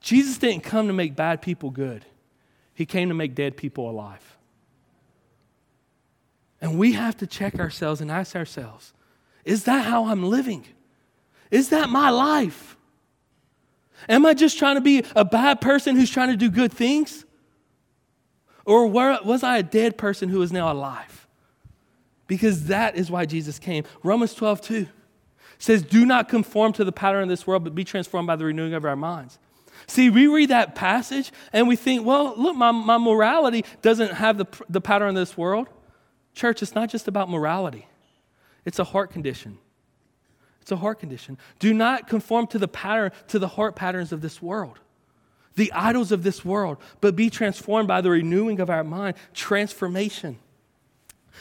Jesus 0.03 0.37
didn't 0.37 0.65
come 0.65 0.89
to 0.89 0.93
make 0.93 1.17
bad 1.17 1.41
people 1.41 1.71
good, 1.71 2.05
He 2.75 2.85
came 2.85 3.09
to 3.09 3.15
make 3.15 3.35
dead 3.35 3.57
people 3.57 3.89
alive. 3.89 4.37
And 6.61 6.79
we 6.79 6.93
have 6.93 7.17
to 7.19 7.27
check 7.27 7.59
ourselves 7.59 8.01
and 8.01 8.11
ask 8.11 8.37
ourselves 8.37 8.93
is 9.45 9.65
that 9.65 9.85
how 9.85 10.07
I'm 10.07 10.23
living? 10.23 10.65
Is 11.51 11.71
that 11.71 11.89
my 11.89 12.11
life? 12.11 12.77
Am 14.09 14.25
I 14.25 14.35
just 14.35 14.59
trying 14.59 14.77
to 14.77 14.81
be 14.81 15.05
a 15.15 15.25
bad 15.25 15.61
person 15.61 15.97
who's 15.97 16.11
trying 16.11 16.29
to 16.29 16.37
do 16.37 16.51
good 16.51 16.73
things? 16.73 17.25
Or 18.65 18.87
was 18.87 19.43
I 19.43 19.59
a 19.59 19.63
dead 19.63 19.99
person 19.99 20.29
who 20.29 20.41
is 20.43 20.53
now 20.53 20.73
alive? 20.73 21.27
Because 22.27 22.67
that 22.67 22.97
is 22.97 23.11
why 23.11 23.27
Jesus 23.27 23.59
came. 23.59 23.85
Romans 24.03 24.35
12, 24.35 24.61
2 24.61 24.87
says, 25.59 25.83
Do 25.83 26.07
not 26.07 26.29
conform 26.29 26.73
to 26.75 26.85
the 26.85 26.93
pattern 26.93 27.25
of 27.25 27.29
this 27.29 27.47
world, 27.47 27.65
but 27.65 27.75
be 27.75 27.85
transformed 27.85 28.27
by 28.27 28.37
the 28.37 28.45
renewing 28.45 28.75
of 28.75 28.85
our 28.85 28.97
minds. 28.97 29.39
See, 29.87 30.11
we 30.11 30.27
read 30.27 30.51
that 30.51 30.75
passage 30.75 31.33
and 31.53 31.69
we 31.69 31.77
think, 31.77 32.07
well, 32.07 32.35
look, 32.37 32.57
my, 32.57 32.71
my 32.71 32.99
morality 32.99 33.65
doesn't 33.81 34.13
have 34.13 34.39
the, 34.39 34.47
the 34.69 34.81
pattern 34.81 35.11
of 35.11 35.15
this 35.15 35.37
world. 35.37 35.69
Church, 36.35 36.63
it's 36.63 36.75
not 36.75 36.89
just 36.89 37.09
about 37.09 37.29
morality, 37.29 37.87
it's 38.65 38.79
a 38.79 38.85
heart 38.85 39.11
condition. 39.11 39.59
It's 40.61 40.71
a 40.71 40.77
heart 40.77 41.01
condition. 41.01 41.39
Do 41.59 41.75
not 41.75 42.07
conform 42.07 42.47
to 42.49 42.59
the 42.59 42.69
pattern, 42.69 43.11
to 43.29 43.41
the 43.41 43.49
heart 43.49 43.75
patterns 43.75 44.13
of 44.13 44.21
this 44.21 44.41
world, 44.41 44.79
the 45.57 45.73
idols 45.73 46.13
of 46.13 46.23
this 46.23 46.45
world, 46.45 46.79
but 47.01 47.17
be 47.17 47.31
transformed 47.31 47.89
by 47.89 48.01
the 48.01 48.11
renewing 48.11 48.61
of 48.61 48.71
our 48.71 48.85
mind, 48.85 49.17
transformation. 49.35 50.39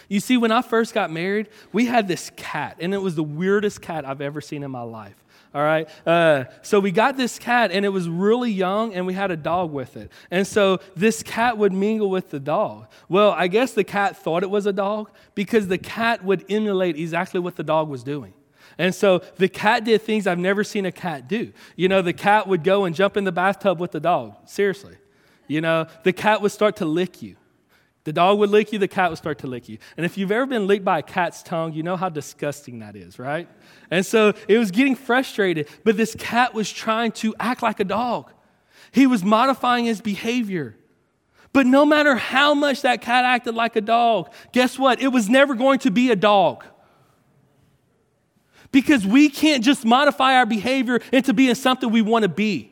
You 0.10 0.21
see, 0.21 0.38
when 0.38 0.51
I 0.51 0.63
first 0.63 0.95
got 0.95 1.12
married, 1.12 1.49
we 1.71 1.86
had 1.86 2.08
this 2.08 2.32
cat, 2.36 2.77
and 2.80 2.95
it 2.95 2.97
was 2.97 3.13
the 3.13 3.23
weirdest 3.23 3.80
cat 3.80 4.06
I've 4.06 4.21
ever 4.21 4.41
seen 4.41 4.63
in 4.63 4.71
my 4.71 4.82
life 4.82 5.20
all 5.54 5.62
right? 5.62 5.90
Uh, 6.06 6.46
so 6.62 6.80
we 6.80 6.92
got 6.92 7.18
this 7.18 7.38
cat, 7.38 7.72
and 7.72 7.86
it 7.86 7.90
was 7.90 8.08
really 8.08 8.52
young, 8.52 8.94
and 8.94 9.06
we 9.06 9.14
had 9.14 9.32
a 9.32 9.38
dog 9.38 9.72
with 9.72 9.98
it. 9.98 10.12
And 10.30 10.48
so 10.48 10.80
this 10.96 11.24
cat 11.24 11.58
would 11.58 11.74
mingle 11.74 12.10
with 12.10 12.30
the 12.30 12.40
dog. 12.40 12.88
Well, 13.10 13.32
I 13.32 13.48
guess 13.48 13.74
the 13.74 13.84
cat 13.84 14.16
thought 14.18 14.44
it 14.44 14.50
was 14.50 14.66
a 14.66 14.74
dog 14.74 15.10
because 15.36 15.68
the 15.68 15.78
cat 15.78 16.24
would 16.24 16.46
emulate 16.50 16.96
exactly 16.96 17.40
what 17.40 17.58
the 17.58 17.64
dog 17.64 17.90
was 17.90 18.04
doing. 18.04 18.34
And 18.78 18.96
so 18.96 19.20
the 19.36 19.50
cat 19.50 19.84
did 19.84 20.02
things 20.02 20.26
I've 20.26 20.40
never 20.40 20.64
seen 20.64 20.86
a 20.86 20.92
cat 20.92 21.28
do. 21.28 21.52
You 21.76 21.90
know, 21.90 22.02
the 22.02 22.14
cat 22.14 22.48
would 22.48 22.64
go 22.64 22.86
and 22.86 22.96
jump 22.96 23.18
in 23.18 23.26
the 23.26 23.32
bathtub 23.32 23.80
with 23.80 23.92
the 23.92 24.00
dog. 24.00 24.36
Seriously. 24.46 24.96
You 25.48 25.60
know, 25.60 25.88
the 26.04 26.14
cat 26.14 26.42
would 26.42 26.54
start 26.54 26.78
to 26.78 26.86
lick 26.86 27.22
you. 27.22 27.36
The 28.04 28.14
dog 28.14 28.40
would 28.40 28.50
lick 28.50 28.74
you, 28.74 28.80
the 28.80 28.88
cat 28.88 29.10
would 29.12 29.18
start 29.18 29.40
to 29.40 29.48
lick 29.48 29.70
you. 29.70 29.78
And 29.96 30.06
if 30.06 30.18
you've 30.18 30.32
ever 30.32 30.48
been 30.48 30.66
licked 30.66 30.84
by 30.84 31.00
a 31.00 31.04
cat's 31.04 31.44
tongue, 31.44 31.74
you 31.74 31.84
know 31.84 31.96
how 31.96 32.10
disgusting 32.10 32.80
that 32.80 32.96
is, 32.96 33.20
right? 33.20 33.48
And 33.92 34.04
so 34.06 34.34
it 34.48 34.58
was 34.58 34.72
getting 34.72 34.96
frustrated, 34.96 35.68
but 35.84 35.98
this 35.98 36.16
cat 36.18 36.54
was 36.54 36.72
trying 36.72 37.12
to 37.14 37.36
act 37.40 37.62
like 37.62 37.80
a 37.80 37.84
dog. 37.84 38.32
He 38.92 39.06
was 39.06 39.24
modifying 39.24 39.86
his 39.86 40.02
behavior. 40.02 40.76
But 41.54 41.68
no 41.68 41.86
matter 41.86 42.16
how 42.16 42.54
much 42.54 42.82
that 42.82 43.02
cat 43.02 43.26
acted 43.26 43.56
like 43.56 43.76
a 43.76 43.82
dog, 43.82 44.34
guess 44.52 44.80
what? 44.80 45.02
It 45.02 45.10
was 45.10 45.30
never 45.30 45.54
going 45.54 45.80
to 45.80 45.92
be 45.92 46.10
a 46.10 46.16
dog. 46.16 46.64
Because 48.72 49.06
we 49.06 49.30
can't 49.30 49.64
just 49.64 49.86
modify 49.86 50.36
our 50.36 50.46
behavior 50.46 51.02
into 51.12 51.34
being 51.34 51.54
something 51.56 51.92
we 51.92 52.02
want 52.02 52.24
to 52.24 52.30
be. 52.30 52.70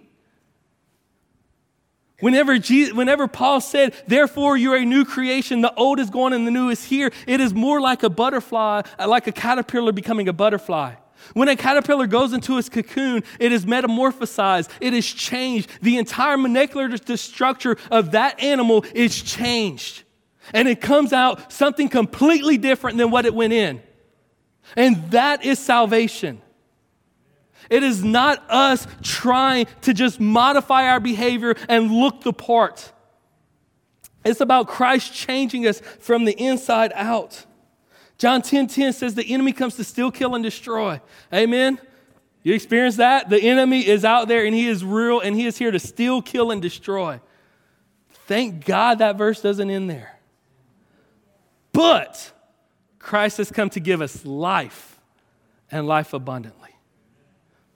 Whenever, 2.19 2.57
Jesus, 2.57 2.93
whenever 2.93 3.27
Paul 3.27 3.61
said, 3.61 3.93
therefore 4.07 4.57
you're 4.57 4.75
a 4.75 4.85
new 4.85 5.05
creation, 5.05 5.61
the 5.61 5.73
old 5.75 5.99
is 5.99 6.09
gone 6.09 6.33
and 6.33 6.45
the 6.45 6.51
new 6.51 6.69
is 6.69 6.83
here, 6.83 7.11
it 7.25 7.39
is 7.39 7.53
more 7.53 7.79
like 7.79 8.03
a 8.03 8.09
butterfly, 8.09 8.81
uh, 8.97 9.07
like 9.07 9.27
a 9.27 9.31
caterpillar 9.31 9.91
becoming 9.91 10.27
a 10.27 10.33
butterfly. 10.33 10.95
When 11.33 11.47
a 11.47 11.55
caterpillar 11.55 12.07
goes 12.07 12.33
into 12.33 12.57
its 12.57 12.69
cocoon, 12.69 13.23
it 13.39 13.51
is 13.51 13.65
metamorphosized, 13.65 14.69
it 14.81 14.93
is 14.93 15.11
changed. 15.11 15.69
The 15.81 15.97
entire 15.97 16.37
molecular 16.37 16.95
structure 17.17 17.77
of 17.91 18.11
that 18.11 18.41
animal 18.41 18.85
is 18.93 19.21
changed. 19.21 20.03
And 20.53 20.67
it 20.67 20.81
comes 20.81 21.13
out 21.13 21.51
something 21.51 21.89
completely 21.89 22.57
different 22.57 22.97
than 22.97 23.11
what 23.11 23.25
it 23.25 23.33
went 23.33 23.53
in. 23.53 23.81
And 24.75 25.11
that 25.11 25.45
is 25.45 25.59
salvation. 25.59 26.41
It 27.69 27.83
is 27.83 28.03
not 28.03 28.43
us 28.49 28.87
trying 29.03 29.67
to 29.81 29.93
just 29.93 30.19
modify 30.19 30.89
our 30.89 30.99
behavior 30.99 31.55
and 31.67 31.91
look 31.91 32.21
the 32.21 32.33
part. 32.33 32.91
It's 34.25 34.41
about 34.41 34.67
Christ 34.67 35.13
changing 35.13 35.67
us 35.67 35.79
from 35.99 36.25
the 36.25 36.33
inside 36.33 36.91
out. 36.95 37.45
John 38.17 38.41
10 38.41 38.67
10 38.67 38.93
says 38.93 39.15
the 39.15 39.33
enemy 39.33 39.53
comes 39.53 39.75
to 39.75 39.83
steal, 39.83 40.11
kill, 40.11 40.35
and 40.35 40.43
destroy. 40.43 40.99
Amen. 41.33 41.79
You 42.43 42.53
experience 42.53 42.97
that? 42.97 43.29
The 43.29 43.39
enemy 43.39 43.85
is 43.85 44.03
out 44.03 44.27
there 44.27 44.45
and 44.45 44.55
he 44.55 44.67
is 44.67 44.83
real 44.83 45.19
and 45.19 45.35
he 45.35 45.45
is 45.45 45.57
here 45.57 45.71
to 45.71 45.79
steal, 45.79 46.21
kill, 46.21 46.51
and 46.51 46.61
destroy. 46.61 47.21
Thank 48.27 48.65
God 48.65 48.99
that 48.99 49.17
verse 49.17 49.41
doesn't 49.41 49.69
end 49.69 49.89
there. 49.89 50.19
But 51.71 52.31
Christ 52.97 53.37
has 53.37 53.51
come 53.51 53.69
to 53.71 53.79
give 53.79 54.01
us 54.01 54.25
life 54.25 54.99
and 55.71 55.87
life 55.87 56.13
abundantly 56.13 56.58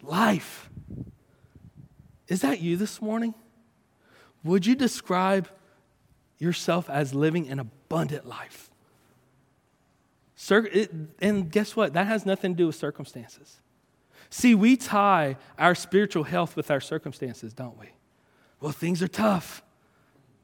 life. 0.03 0.69
Is 2.27 2.41
that 2.41 2.61
you 2.61 2.77
this 2.77 3.01
morning? 3.01 3.33
Would 4.43 4.65
you 4.65 4.75
describe 4.75 5.47
yourself 6.37 6.89
as 6.89 7.13
living 7.13 7.49
an 7.49 7.59
abundant 7.59 8.27
life? 8.27 8.69
And 10.49 11.49
guess 11.49 11.75
what? 11.75 11.93
That 11.93 12.07
has 12.07 12.25
nothing 12.25 12.53
to 12.53 12.57
do 12.57 12.67
with 12.67 12.75
circumstances. 12.75 13.61
See, 14.29 14.55
we 14.55 14.75
tie 14.75 15.37
our 15.57 15.75
spiritual 15.75 16.23
health 16.23 16.55
with 16.55 16.69
our 16.69 16.81
circumstances, 16.81 17.53
don't 17.53 17.79
we? 17.79 17.87
Well, 18.59 18.71
things 18.71 19.01
are 19.01 19.07
tough. 19.07 19.63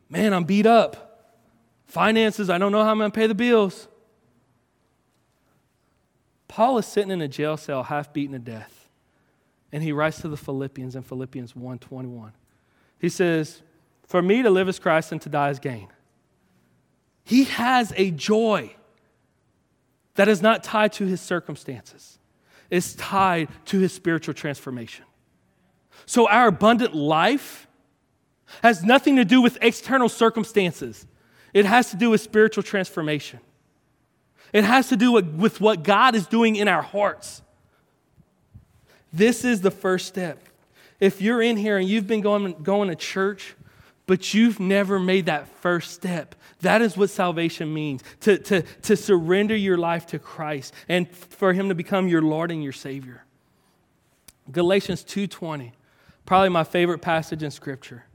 Man, 0.10 0.34
I'm 0.34 0.43
beat 0.43 0.65
up. 0.65 1.36
Finances, 1.86 2.50
I 2.50 2.58
don't 2.58 2.72
know 2.72 2.84
how 2.84 2.91
I'm 2.91 3.00
going 3.00 3.12
to 3.12 3.15
pay 3.15 3.28
the 3.28 3.36
bills. 3.36 3.88
Paul 6.48 6.78
is 6.78 6.86
sitting 6.86 7.12
in 7.12 7.22
a 7.22 7.28
jail 7.28 7.58
cell, 7.58 7.84
half 7.84 8.13
beaten 8.13 8.34
to 8.34 8.39
death. 8.39 8.78
And 9.71 9.84
he 9.84 9.91
writes 9.91 10.21
to 10.21 10.27
the 10.27 10.38
Philippians 10.38 10.95
in 10.95 11.03
Philippians 11.03 11.55
1:21. 11.55 12.34
He 12.97 13.10
says, 13.10 13.62
"For 14.03 14.21
me 14.21 14.41
to 14.41 14.49
live 14.49 14.67
is 14.67 14.79
Christ 14.79 15.12
and 15.12 15.21
to 15.21 15.29
die 15.29 15.49
is 15.49 15.60
gain." 15.60 15.89
He 17.23 17.43
has 17.43 17.93
a 17.95 18.12
joy 18.12 18.75
that 20.15 20.27
is 20.27 20.41
not 20.41 20.63
tied 20.63 20.91
to 20.93 21.05
his 21.05 21.21
circumstances. 21.21 22.17
It's 22.69 22.93
tied 22.95 23.49
to 23.65 23.79
his 23.79 23.93
spiritual 23.93 24.34
transformation. 24.34 25.05
So 26.05 26.27
our 26.27 26.47
abundant 26.47 26.95
life 26.95 27.67
has 28.63 28.84
nothing 28.84 29.15
to 29.17 29.25
do 29.25 29.41
with 29.41 29.58
external 29.62 30.10
circumstances. 30.10 31.05
It 31.53 31.65
has 31.65 31.91
to 31.91 31.97
do 31.97 32.10
with 32.10 32.21
spiritual 32.21 32.63
transformation. 32.63 33.39
It 34.51 34.63
has 34.63 34.89
to 34.89 34.97
do 34.97 35.12
with, 35.12 35.27
with 35.36 35.62
what 35.62 35.84
God 35.84 36.15
is 36.15 36.25
doing 36.27 36.55
in 36.55 36.67
our 36.67 36.82
hearts. 36.82 37.41
This 39.12 39.43
is 39.43 39.62
the 39.62 39.72
first 39.72 40.08
step. 40.08 40.48
If 41.00 41.22
you're 41.22 41.41
in 41.41 41.58
here 41.58 41.78
and 41.78 41.88
you've 41.88 42.08
been 42.08 42.22
going, 42.22 42.54
going 42.62 42.89
to 42.89 42.95
church, 42.95 43.56
but 44.06 44.34
you've 44.34 44.60
never 44.60 45.00
made 45.00 45.28
that 45.28 45.48
first 45.62 45.91
step, 45.91 46.36
that 46.62 46.82
is 46.82 46.98
what 46.98 47.10
salvation 47.10 47.74
means 47.74 48.04
to, 48.22 48.38
to, 48.38 48.62
to 48.82 48.98
surrender 48.98 49.56
your 49.56 49.78
life 49.78 50.08
to 50.08 50.19
Christ 50.19 50.74
and 50.88 51.10
for 51.10 51.54
Him 51.54 51.69
to 51.69 51.76
become 51.76 52.08
your 52.08 52.22
Lord 52.22 52.52
and 52.52 52.63
your 52.63 52.74
Savior. 52.74 53.24
Galatians 54.52 55.04
2:20, 55.04 55.72
probably 56.26 56.50
my 56.50 56.63
favorite 56.63 57.00
passage 57.00 57.43
in 57.43 57.52
Scripture. 57.52 58.06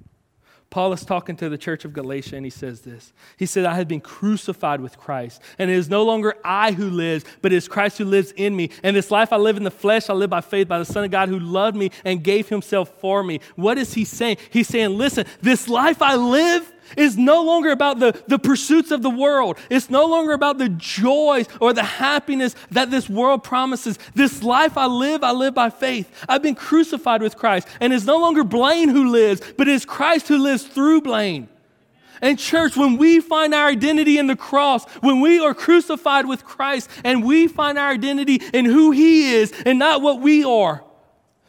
Paul 0.74 0.92
is 0.92 1.04
talking 1.04 1.36
to 1.36 1.48
the 1.48 1.56
church 1.56 1.84
of 1.84 1.92
Galatia 1.92 2.34
and 2.34 2.44
he 2.44 2.50
says 2.50 2.80
this. 2.80 3.12
He 3.36 3.46
said, 3.46 3.64
I 3.64 3.76
have 3.76 3.86
been 3.86 4.00
crucified 4.00 4.80
with 4.80 4.98
Christ, 4.98 5.40
and 5.56 5.70
it 5.70 5.74
is 5.74 5.88
no 5.88 6.02
longer 6.02 6.34
I 6.44 6.72
who 6.72 6.90
lives, 6.90 7.24
but 7.42 7.52
it 7.52 7.56
is 7.58 7.68
Christ 7.68 7.98
who 7.98 8.04
lives 8.04 8.32
in 8.32 8.56
me. 8.56 8.70
And 8.82 8.96
this 8.96 9.12
life 9.12 9.32
I 9.32 9.36
live 9.36 9.56
in 9.56 9.62
the 9.62 9.70
flesh, 9.70 10.10
I 10.10 10.14
live 10.14 10.30
by 10.30 10.40
faith 10.40 10.66
by 10.66 10.80
the 10.80 10.84
Son 10.84 11.04
of 11.04 11.12
God 11.12 11.28
who 11.28 11.38
loved 11.38 11.76
me 11.76 11.92
and 12.04 12.24
gave 12.24 12.48
himself 12.48 12.88
for 12.98 13.22
me. 13.22 13.38
What 13.54 13.78
is 13.78 13.94
he 13.94 14.04
saying? 14.04 14.38
He's 14.50 14.66
saying, 14.66 14.98
listen, 14.98 15.26
this 15.40 15.68
life 15.68 16.02
I 16.02 16.16
live, 16.16 16.72
is 16.96 17.16
no 17.16 17.42
longer 17.42 17.70
about 17.70 17.98
the, 17.98 18.20
the 18.26 18.38
pursuits 18.38 18.90
of 18.90 19.02
the 19.02 19.10
world. 19.10 19.58
It's 19.70 19.90
no 19.90 20.06
longer 20.06 20.32
about 20.32 20.58
the 20.58 20.68
joys 20.68 21.46
or 21.60 21.72
the 21.72 21.82
happiness 21.82 22.54
that 22.70 22.90
this 22.90 23.08
world 23.08 23.44
promises. 23.44 23.98
This 24.14 24.42
life 24.42 24.76
I 24.76 24.86
live, 24.86 25.24
I 25.24 25.32
live 25.32 25.54
by 25.54 25.70
faith. 25.70 26.10
I've 26.28 26.42
been 26.42 26.54
crucified 26.54 27.22
with 27.22 27.36
Christ. 27.36 27.68
And 27.80 27.92
it's 27.92 28.04
no 28.04 28.18
longer 28.18 28.44
Blaine 28.44 28.88
who 28.88 29.10
lives, 29.10 29.40
but 29.56 29.68
it's 29.68 29.84
Christ 29.84 30.28
who 30.28 30.38
lives 30.38 30.64
through 30.64 31.02
Blaine. 31.02 31.48
And, 32.22 32.38
church, 32.38 32.76
when 32.76 32.96
we 32.96 33.20
find 33.20 33.54
our 33.54 33.68
identity 33.68 34.18
in 34.18 34.28
the 34.28 34.36
cross, 34.36 34.84
when 35.00 35.20
we 35.20 35.40
are 35.40 35.52
crucified 35.52 36.26
with 36.26 36.44
Christ 36.44 36.88
and 37.04 37.24
we 37.24 37.48
find 37.48 37.78
our 37.78 37.90
identity 37.90 38.40
in 38.52 38.64
who 38.64 38.92
He 38.92 39.34
is 39.34 39.52
and 39.66 39.78
not 39.78 40.00
what 40.00 40.20
we 40.20 40.44
are, 40.44 40.82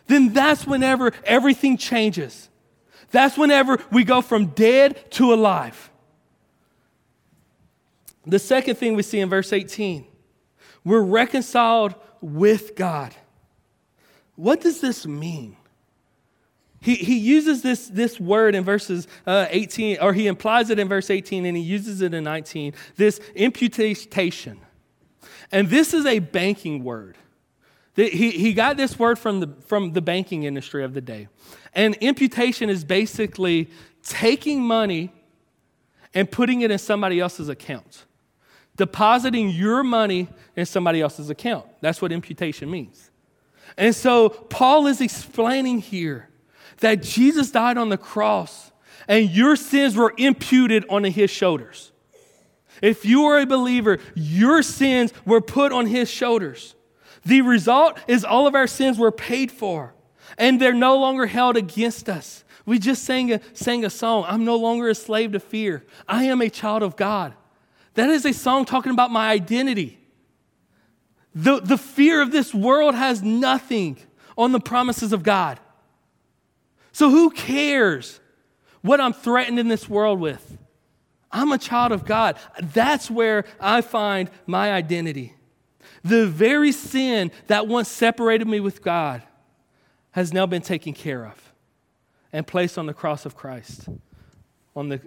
then 0.08 0.34
that's 0.34 0.68
whenever 0.68 1.14
everything 1.24 1.78
changes. 1.78 2.50
That's 3.16 3.38
whenever 3.38 3.82
we 3.94 4.04
go 4.04 4.22
from 4.22 4.48
dead 4.48 5.10
to 5.12 5.34
alive. 5.34 5.90
The 8.26 8.40
second 8.40 8.76
thing 8.76 8.94
we 8.96 9.04
see 9.04 9.22
in 9.22 9.30
verse 9.30 9.54
18 9.54 10.06
we're 10.84 11.02
reconciled 11.02 11.96
with 12.20 12.76
God. 12.76 13.16
What 14.36 14.60
does 14.60 14.82
this 14.82 15.06
mean? 15.06 15.56
He, 16.82 16.96
he 16.96 17.18
uses 17.18 17.62
this, 17.62 17.88
this 17.88 18.20
word 18.20 18.54
in 18.54 18.66
verses 18.66 19.08
uh, 19.26 19.48
18, 19.50 20.00
or 20.02 20.12
he 20.14 20.28
implies 20.28 20.70
it 20.70 20.78
in 20.78 20.90
verse 20.90 21.10
18, 21.10 21.46
and 21.46 21.56
he 21.56 21.64
uses 21.64 22.02
it 22.02 22.14
in 22.14 22.26
19, 22.26 22.74
this 22.98 23.20
imputation. 23.34 24.60
And 25.54 25.70
this 25.70 25.94
is 25.94 26.06
a 26.06 26.20
banking 26.20 26.84
word. 26.84 27.18
He, 27.96 28.32
he 28.32 28.54
got 28.54 28.76
this 28.76 29.00
word 29.00 29.18
from 29.18 29.40
the, 29.40 29.48
from 29.68 29.94
the 29.94 30.02
banking 30.02 30.44
industry 30.44 30.84
of 30.84 30.94
the 30.94 31.02
day. 31.02 31.30
And 31.76 31.96
imputation 31.96 32.70
is 32.70 32.84
basically 32.84 33.70
taking 34.02 34.64
money 34.64 35.12
and 36.14 36.32
putting 36.32 36.62
it 36.62 36.72
in 36.72 36.80
somebody 36.80 37.20
else's 37.20 37.50
account, 37.50 38.06
depositing 38.78 39.50
your 39.50 39.84
money 39.84 40.30
in 40.56 40.66
somebody 40.66 41.02
else's 41.02 41.30
account. 41.30 41.66
That's 41.82 42.02
what 42.02 42.14
imputation 42.14 42.72
means. 42.72 43.12
And 43.78 43.94
so 43.94 44.30
Paul 44.30 44.88
is 44.88 45.02
explaining 45.02 45.80
here 45.80 46.30
that 46.80 47.04
Jesus 47.04 47.52
died 47.52 47.78
on 47.78 47.90
the 47.90 47.98
cross 47.98 48.72
and 49.08 49.30
your 49.30 49.56
sins 49.58 49.96
were 49.96 50.14
imputed 50.18 50.86
onto 50.90 51.10
his 51.10 51.30
shoulders. 51.30 51.92
If 52.82 53.06
you 53.06 53.26
are 53.26 53.40
a 53.40 53.46
believer, 53.46 54.00
your 54.16 54.62
sins 54.64 55.14
were 55.26 55.42
put 55.42 55.72
on 55.72 55.88
his 55.88 56.10
shoulders. 56.10 56.76
The 57.26 57.42
result 57.42 58.00
is 58.08 58.24
all 58.24 58.48
of 58.48 58.56
our 58.56 58.68
sins 58.68 58.98
were 58.98 59.12
paid 59.12 59.52
for 59.52 59.94
and 60.38 60.60
they're 60.60 60.74
no 60.74 60.98
longer 60.98 61.26
held 61.26 61.58
against 61.58 62.10
us. 62.10 62.44
We 62.66 62.80
just 62.80 63.04
sang 63.04 63.32
a, 63.32 63.42
sang 63.54 63.86
a 63.86 63.90
song, 63.90 64.26
I'm 64.28 64.44
no 64.44 64.56
longer 64.56 64.90
a 64.90 64.96
slave 64.96 65.34
to 65.34 65.40
fear. 65.40 65.86
I 66.08 66.26
am 66.26 66.42
a 66.42 66.50
child 66.50 66.84
of 66.84 66.96
God. 66.96 67.34
That 67.94 68.10
is 68.10 68.26
a 68.26 68.34
song 68.34 68.66
talking 68.66 68.92
about 68.92 69.12
my 69.12 69.30
identity. 69.30 70.00
The, 71.34 71.60
the 71.60 71.78
fear 71.78 72.22
of 72.22 72.32
this 72.32 72.54
world 72.54 72.96
has 72.96 73.22
nothing 73.22 73.98
on 74.38 74.52
the 74.52 74.60
promises 74.60 75.14
of 75.14 75.24
God. 75.24 75.60
So 76.92 77.10
who 77.10 77.30
cares 77.30 78.20
what 78.82 79.00
I'm 79.00 79.14
threatened 79.14 79.60
in 79.60 79.68
this 79.68 79.88
world 79.88 80.20
with? 80.20 80.58
I'm 81.32 81.52
a 81.52 81.58
child 81.58 81.92
of 81.92 82.06
God. 82.06 82.38
That's 82.62 83.12
where 83.12 83.46
I 83.60 83.82
find 83.82 84.30
my 84.48 84.72
identity. 84.72 85.36
The 86.04 86.28
very 86.28 86.72
sin 86.72 87.32
that 87.48 87.68
once 87.68 87.90
separated 87.90 88.48
me 88.48 88.60
with 88.60 88.82
God 88.82 89.22
has 90.16 90.32
now 90.32 90.46
been 90.46 90.62
taken 90.62 90.94
care 90.94 91.26
of 91.26 91.52
and 92.32 92.48
placed 92.48 92.78
on 92.78 92.86
the 92.86 92.94
cross 92.94 93.26
of 93.26 93.36
Christ. 93.36 93.90
On 94.74 94.88
the 94.88 95.02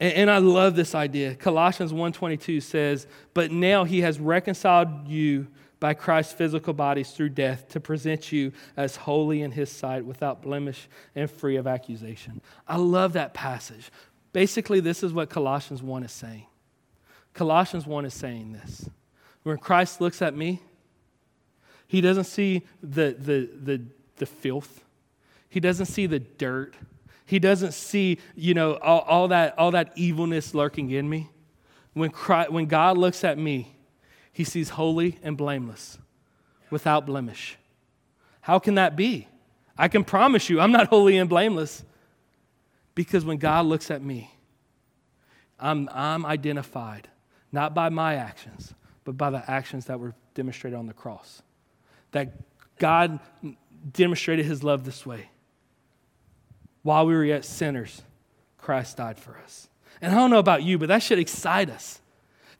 and, 0.00 0.12
and 0.14 0.30
I 0.30 0.38
love 0.38 0.74
this 0.74 0.92
idea. 0.92 1.36
Colossians 1.36 1.92
1:22 1.92 2.60
says, 2.60 3.06
"But 3.32 3.52
now 3.52 3.84
he 3.84 4.00
has 4.00 4.18
reconciled 4.18 5.06
you 5.06 5.46
by 5.78 5.94
Christ's 5.94 6.32
physical 6.32 6.74
bodies 6.74 7.12
through 7.12 7.28
death 7.28 7.68
to 7.68 7.78
present 7.78 8.32
you 8.32 8.52
as 8.76 8.96
holy 8.96 9.40
in 9.40 9.52
his 9.52 9.70
sight 9.70 10.04
without 10.04 10.42
blemish 10.42 10.88
and 11.14 11.30
free 11.30 11.54
of 11.54 11.68
accusation." 11.68 12.40
I 12.66 12.76
love 12.76 13.12
that 13.12 13.34
passage. 13.34 13.92
Basically, 14.32 14.80
this 14.80 15.04
is 15.04 15.12
what 15.12 15.30
Colossians 15.30 15.80
1 15.80 16.02
is 16.02 16.12
saying. 16.12 16.46
Colossians 17.34 17.86
1 17.86 18.04
is 18.04 18.14
saying 18.14 18.52
this. 18.52 18.90
When 19.44 19.58
Christ 19.58 20.00
looks 20.00 20.20
at 20.22 20.34
me, 20.34 20.60
he 21.90 22.00
doesn't 22.00 22.24
see 22.24 22.62
the, 22.84 23.16
the, 23.18 23.50
the, 23.64 23.82
the 24.14 24.26
filth. 24.26 24.84
He 25.48 25.58
doesn't 25.58 25.86
see 25.86 26.06
the 26.06 26.20
dirt. 26.20 26.76
He 27.26 27.40
doesn't 27.40 27.74
see, 27.74 28.18
you 28.36 28.54
know, 28.54 28.76
all, 28.76 29.00
all, 29.00 29.26
that, 29.26 29.58
all 29.58 29.72
that 29.72 29.90
evilness 29.96 30.54
lurking 30.54 30.92
in 30.92 31.10
me. 31.10 31.30
When, 31.94 32.10
Christ, 32.10 32.52
when 32.52 32.66
God 32.66 32.96
looks 32.96 33.24
at 33.24 33.38
me, 33.38 33.74
he 34.32 34.44
sees 34.44 34.68
holy 34.68 35.18
and 35.24 35.36
blameless, 35.36 35.98
without 36.70 37.06
blemish. 37.06 37.58
How 38.42 38.60
can 38.60 38.76
that 38.76 38.94
be? 38.94 39.26
I 39.76 39.88
can 39.88 40.04
promise 40.04 40.48
you, 40.48 40.60
I'm 40.60 40.70
not 40.70 40.86
holy 40.86 41.16
and 41.16 41.28
blameless. 41.28 41.84
Because 42.94 43.24
when 43.24 43.38
God 43.38 43.66
looks 43.66 43.90
at 43.90 44.00
me, 44.00 44.30
I'm, 45.58 45.88
I'm 45.92 46.24
identified 46.24 47.08
not 47.50 47.74
by 47.74 47.88
my 47.88 48.14
actions, 48.14 48.74
but 49.02 49.16
by 49.16 49.30
the 49.30 49.50
actions 49.50 49.86
that 49.86 49.98
were 49.98 50.14
demonstrated 50.34 50.78
on 50.78 50.86
the 50.86 50.92
cross 50.92 51.42
that 52.12 52.32
God 52.78 53.20
demonstrated 53.92 54.46
his 54.46 54.62
love 54.62 54.84
this 54.84 55.06
way. 55.06 55.30
While 56.82 57.06
we 57.06 57.14
were 57.14 57.24
yet 57.24 57.44
sinners, 57.44 58.02
Christ 58.58 58.96
died 58.96 59.18
for 59.18 59.38
us. 59.38 59.68
And 60.00 60.12
I 60.12 60.16
don't 60.16 60.30
know 60.30 60.38
about 60.38 60.62
you, 60.62 60.78
but 60.78 60.88
that 60.88 61.02
should 61.02 61.18
excite 61.18 61.68
us. 61.70 62.00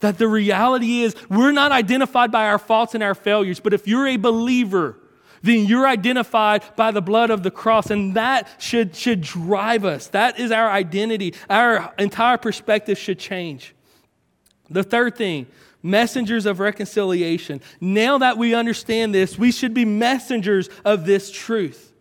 That 0.00 0.18
the 0.18 0.28
reality 0.28 1.02
is 1.02 1.14
we're 1.28 1.52
not 1.52 1.72
identified 1.72 2.30
by 2.30 2.46
our 2.46 2.58
faults 2.58 2.94
and 2.94 3.02
our 3.02 3.14
failures, 3.14 3.60
but 3.60 3.72
if 3.72 3.86
you're 3.86 4.06
a 4.06 4.16
believer, 4.16 4.98
then 5.42 5.66
you're 5.66 5.86
identified 5.86 6.62
by 6.76 6.90
the 6.90 7.00
blood 7.00 7.30
of 7.30 7.42
the 7.42 7.50
cross, 7.50 7.90
and 7.90 8.14
that 8.14 8.48
should, 8.58 8.94
should 8.94 9.20
drive 9.22 9.84
us. 9.84 10.08
That 10.08 10.38
is 10.38 10.50
our 10.50 10.70
identity. 10.70 11.34
Our 11.48 11.94
entire 11.98 12.36
perspective 12.36 12.98
should 12.98 13.18
change. 13.18 13.74
The 14.68 14.82
third 14.82 15.16
thing 15.16 15.46
messengers 15.82 16.46
of 16.46 16.60
reconciliation. 16.60 17.60
Now 17.80 18.18
that 18.18 18.38
we 18.38 18.54
understand 18.54 19.14
this, 19.14 19.38
we 19.38 19.52
should 19.52 19.74
be 19.74 19.84
messengers 19.84 20.68
of 20.84 21.06
this 21.06 21.30
truth. 21.30 21.92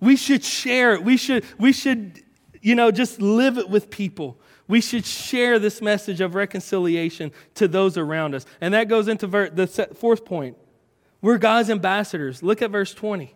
We 0.00 0.16
should 0.16 0.44
share 0.44 0.94
it. 0.94 1.04
We 1.04 1.16
should, 1.16 1.44
we 1.58 1.72
should, 1.72 2.22
you 2.60 2.74
know, 2.74 2.90
just 2.90 3.20
live 3.20 3.58
it 3.58 3.68
with 3.68 3.90
people. 3.90 4.38
We 4.68 4.80
should 4.80 5.06
share 5.06 5.58
this 5.58 5.80
message 5.80 6.20
of 6.20 6.34
reconciliation 6.34 7.32
to 7.54 7.68
those 7.68 7.96
around 7.96 8.34
us. 8.34 8.44
And 8.60 8.74
that 8.74 8.88
goes 8.88 9.08
into 9.08 9.26
the 9.26 9.66
fourth 9.94 10.24
point. 10.24 10.56
We're 11.22 11.38
God's 11.38 11.70
ambassadors. 11.70 12.42
Look 12.42 12.62
at 12.62 12.70
verse 12.70 12.92
20. 12.92 13.35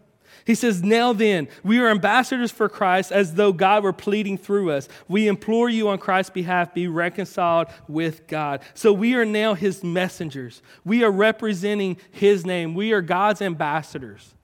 He 0.51 0.57
says, 0.57 0.83
Now 0.83 1.13
then, 1.13 1.47
we 1.63 1.79
are 1.79 1.89
ambassadors 1.89 2.51
for 2.51 2.69
Christ 2.69 3.13
as 3.13 3.35
though 3.35 3.53
God 3.53 3.85
were 3.85 3.93
pleading 3.93 4.37
through 4.37 4.73
us. 4.73 4.89
We 5.07 5.29
implore 5.29 5.69
you 5.69 5.89
on 5.91 5.99
Christ's 5.99 6.31
behalf, 6.31 6.75
be 6.75 6.89
reconciled 6.89 7.69
with 7.87 8.27
God. 8.27 8.63
So 8.75 8.93
we 8.93 9.15
are 9.15 9.25
now 9.25 9.55
his 9.55 9.85
messengers. 9.85 10.61
We 10.85 11.05
are 11.05 11.11
representing 11.13 11.99
his 12.11 12.45
name. 12.45 12.75
We 12.75 12.93
are 12.93 13.01
God's 13.01 13.41
ambassadors. 13.41 14.35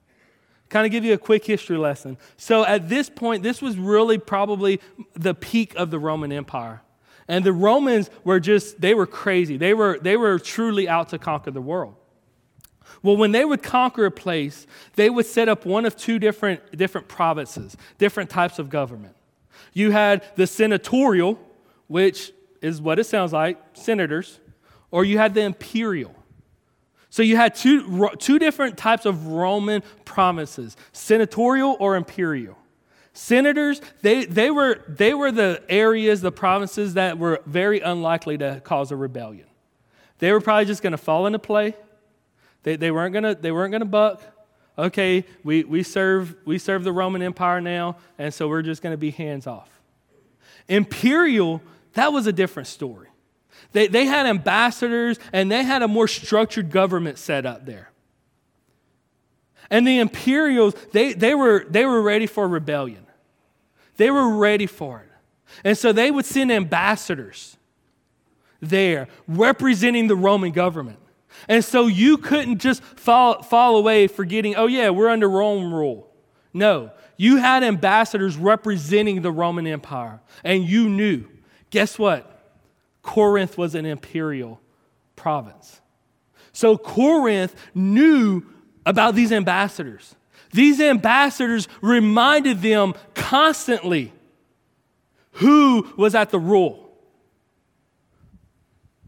Kind 0.69 0.85
of 0.85 0.93
give 0.93 1.03
you 1.03 1.11
a 1.11 1.17
quick 1.17 1.43
history 1.43 1.77
lesson. 1.77 2.17
So 2.37 2.65
at 2.65 2.87
this 2.87 3.09
point, 3.09 3.43
this 3.43 3.61
was 3.61 3.75
really 3.75 4.17
probably 4.17 4.79
the 5.13 5.33
peak 5.33 5.75
of 5.75 5.91
the 5.91 5.99
Roman 5.99 6.31
Empire. 6.31 6.83
And 7.27 7.43
the 7.43 7.51
Romans 7.51 8.09
were 8.23 8.39
just, 8.39 8.79
they 8.79 8.93
were 8.93 9.07
crazy. 9.07 9.57
They 9.57 9.73
were, 9.73 9.99
they 10.01 10.15
were 10.15 10.39
truly 10.39 10.87
out 10.87 11.09
to 11.09 11.19
conquer 11.19 11.51
the 11.51 11.59
world. 11.59 11.95
Well, 13.03 13.17
when 13.17 13.31
they 13.31 13.45
would 13.45 13.63
conquer 13.63 14.05
a 14.05 14.11
place, 14.11 14.67
they 14.95 15.09
would 15.09 15.25
set 15.25 15.49
up 15.49 15.65
one 15.65 15.85
of 15.85 15.95
two 15.95 16.19
different, 16.19 16.77
different 16.77 17.07
provinces, 17.07 17.77
different 17.97 18.29
types 18.29 18.59
of 18.59 18.69
government. 18.69 19.15
You 19.73 19.91
had 19.91 20.23
the 20.35 20.47
senatorial, 20.47 21.39
which 21.87 22.31
is 22.61 22.81
what 22.81 22.99
it 22.99 23.05
sounds 23.05 23.33
like, 23.33 23.57
senators, 23.73 24.39
or 24.91 25.05
you 25.05 25.17
had 25.17 25.33
the 25.33 25.41
imperial. 25.41 26.15
So 27.09 27.23
you 27.23 27.35
had 27.35 27.55
two, 27.55 28.09
two 28.19 28.39
different 28.39 28.77
types 28.77 29.05
of 29.05 29.27
Roman 29.27 29.83
provinces 30.05 30.75
senatorial 30.91 31.77
or 31.79 31.95
imperial. 31.95 32.57
Senators, 33.13 33.81
they, 34.03 34.25
they, 34.25 34.51
were, 34.51 34.83
they 34.87 35.15
were 35.15 35.31
the 35.31 35.63
areas, 35.69 36.21
the 36.21 36.31
provinces 36.31 36.93
that 36.93 37.17
were 37.17 37.41
very 37.47 37.79
unlikely 37.79 38.37
to 38.37 38.61
cause 38.63 38.91
a 38.91 38.95
rebellion. 38.95 39.47
They 40.19 40.31
were 40.31 40.41
probably 40.41 40.65
just 40.65 40.83
going 40.83 40.91
to 40.91 40.97
fall 40.97 41.25
into 41.25 41.39
play. 41.39 41.75
They, 42.67 42.75
they 42.75 42.91
weren't 42.91 43.13
to 43.23 43.33
they 43.33 43.53
weren't 43.53 43.71
to 43.79 43.85
buck. 43.85 44.21
Okay, 44.77 45.23
we, 45.41 45.63
we, 45.63 45.83
serve, 45.83 46.35
we 46.43 46.57
serve 46.57 46.83
the 46.83 46.91
Roman 46.91 47.21
Empire 47.21 47.61
now, 47.61 47.95
and 48.19 48.33
so 48.33 48.49
we're 48.49 48.61
just 48.61 48.81
to 48.91 48.97
be 48.97 49.09
hands 49.09 49.47
off. 49.47 49.69
Imperial, 50.67 51.61
that 51.93 52.11
was 52.11 52.27
a 52.27 52.33
different 52.33 52.67
story. 52.67 53.07
They, 53.71 53.87
they 53.87 54.05
had 54.05 54.25
ambassadors 54.25 55.17
and 55.31 55.49
they 55.49 55.63
had 55.63 55.81
a 55.81 55.87
more 55.87 56.09
structured 56.09 56.69
government 56.69 57.17
set 57.17 57.45
up 57.45 57.65
there. 57.65 57.89
And 59.69 59.87
the 59.87 59.99
Imperials, 59.99 60.75
they, 60.91 61.13
they, 61.13 61.35
were, 61.35 61.65
they 61.69 61.85
were 61.85 62.01
ready 62.01 62.27
for 62.27 62.49
rebellion. 62.49 63.05
They 63.95 64.11
were 64.11 64.35
ready 64.35 64.67
for 64.67 64.99
it. 64.99 65.11
And 65.63 65.77
so 65.77 65.93
they 65.93 66.11
would 66.11 66.25
send 66.25 66.51
ambassadors 66.51 67.55
there 68.59 69.07
representing 69.25 70.07
the 70.07 70.17
Roman 70.17 70.51
government. 70.51 70.99
And 71.47 71.63
so 71.63 71.87
you 71.87 72.17
couldn't 72.17 72.59
just 72.59 72.83
fall, 72.83 73.41
fall 73.41 73.77
away 73.77 74.07
forgetting, 74.07 74.55
oh, 74.55 74.67
yeah, 74.67 74.89
we're 74.89 75.09
under 75.09 75.29
Rome 75.29 75.73
rule. 75.73 76.11
No, 76.53 76.91
you 77.17 77.37
had 77.37 77.63
ambassadors 77.63 78.37
representing 78.37 79.21
the 79.21 79.31
Roman 79.31 79.67
Empire, 79.67 80.21
and 80.43 80.63
you 80.63 80.89
knew. 80.89 81.25
Guess 81.69 81.99
what? 81.99 82.33
Corinth 83.01 83.57
was 83.57 83.75
an 83.75 83.85
imperial 83.85 84.59
province. 85.15 85.81
So 86.51 86.77
Corinth 86.77 87.55
knew 87.75 88.43
about 88.85 89.15
these 89.15 89.31
ambassadors. 89.31 90.15
These 90.51 90.81
ambassadors 90.81 91.67
reminded 91.81 92.61
them 92.61 92.93
constantly 93.13 94.13
who 95.33 95.87
was 95.97 96.15
at 96.15 96.31
the 96.31 96.39
rule. 96.39 96.89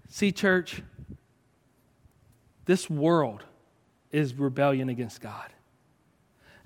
See, 0.09 0.31
church, 0.31 0.81
this 2.69 2.87
world 2.87 3.43
is 4.11 4.35
rebellion 4.35 4.89
against 4.89 5.21
God. 5.21 5.47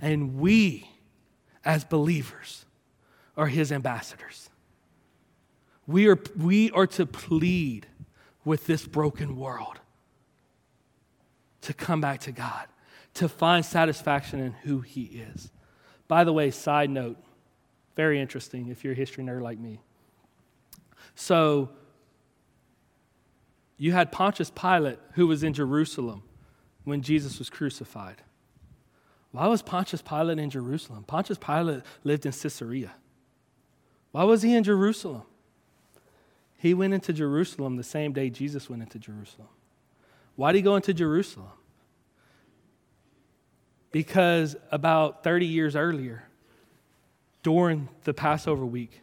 And 0.02 0.38
we, 0.38 0.90
as 1.64 1.86
believers, 1.86 2.66
are 3.38 3.48
his 3.48 3.72
ambassadors. 3.72 4.50
We 5.88 6.10
are, 6.10 6.20
we 6.38 6.72
are 6.72 6.88
to 6.88 7.06
plead 7.06 7.88
with 8.44 8.68
this 8.68 8.86
broken 8.86 9.38
world 9.38 9.80
to 11.62 11.74
come 11.74 12.02
back 12.02 12.20
to 12.20 12.34
God, 12.34 12.68
to 13.14 13.30
find 13.30 13.64
satisfaction 13.64 14.42
in 14.42 14.52
who 14.52 14.82
He 14.82 15.04
is. 15.04 15.52
By 16.10 16.26
the 16.26 16.34
way, 16.34 16.52
side 16.52 16.90
note, 16.90 17.16
very 17.96 18.20
interesting 18.20 18.68
if 18.68 18.84
you're 18.84 18.92
a 18.92 18.98
history 18.98 19.24
nerd 19.24 19.42
like 19.42 19.58
me. 19.58 19.80
So, 21.16 21.70
you 23.78 23.92
had 23.92 24.12
Pontius 24.12 24.50
Pilate 24.50 25.00
who 25.14 25.28
was 25.28 25.44
in 25.44 25.54
Jerusalem 25.54 26.24
when 26.84 27.02
Jesus 27.02 27.40
was 27.40 27.50
crucified. 27.50 28.22
Why 29.32 29.48
was 29.48 29.62
Pontius 29.62 30.02
Pilate 30.02 30.38
in 30.38 30.50
Jerusalem? 30.50 31.04
Pontius 31.06 31.40
Pilate 31.40 31.82
lived 32.04 32.26
in 32.26 32.32
Caesarea. 32.32 32.92
Why 34.12 34.24
was 34.24 34.44
he 34.44 34.56
in 34.56 34.64
Jerusalem? 34.64 35.24
He 36.58 36.74
went 36.74 36.94
into 36.94 37.12
Jerusalem 37.12 37.76
the 37.76 37.84
same 37.84 38.14
day 38.14 38.30
Jesus 38.30 38.70
went 38.70 38.84
into 38.84 39.00
Jerusalem. 39.00 39.50
Why 40.36 40.52
did 40.52 40.60
he 40.60 40.62
go 40.62 40.76
into 40.76 40.94
Jerusalem? 40.94 41.50
Because 43.92 44.56
about 44.72 45.24
30 45.24 45.46
years 45.46 45.76
earlier, 45.76 46.24
during 47.44 47.90
the 48.06 48.14
Passover 48.14 48.66
week, 48.66 49.02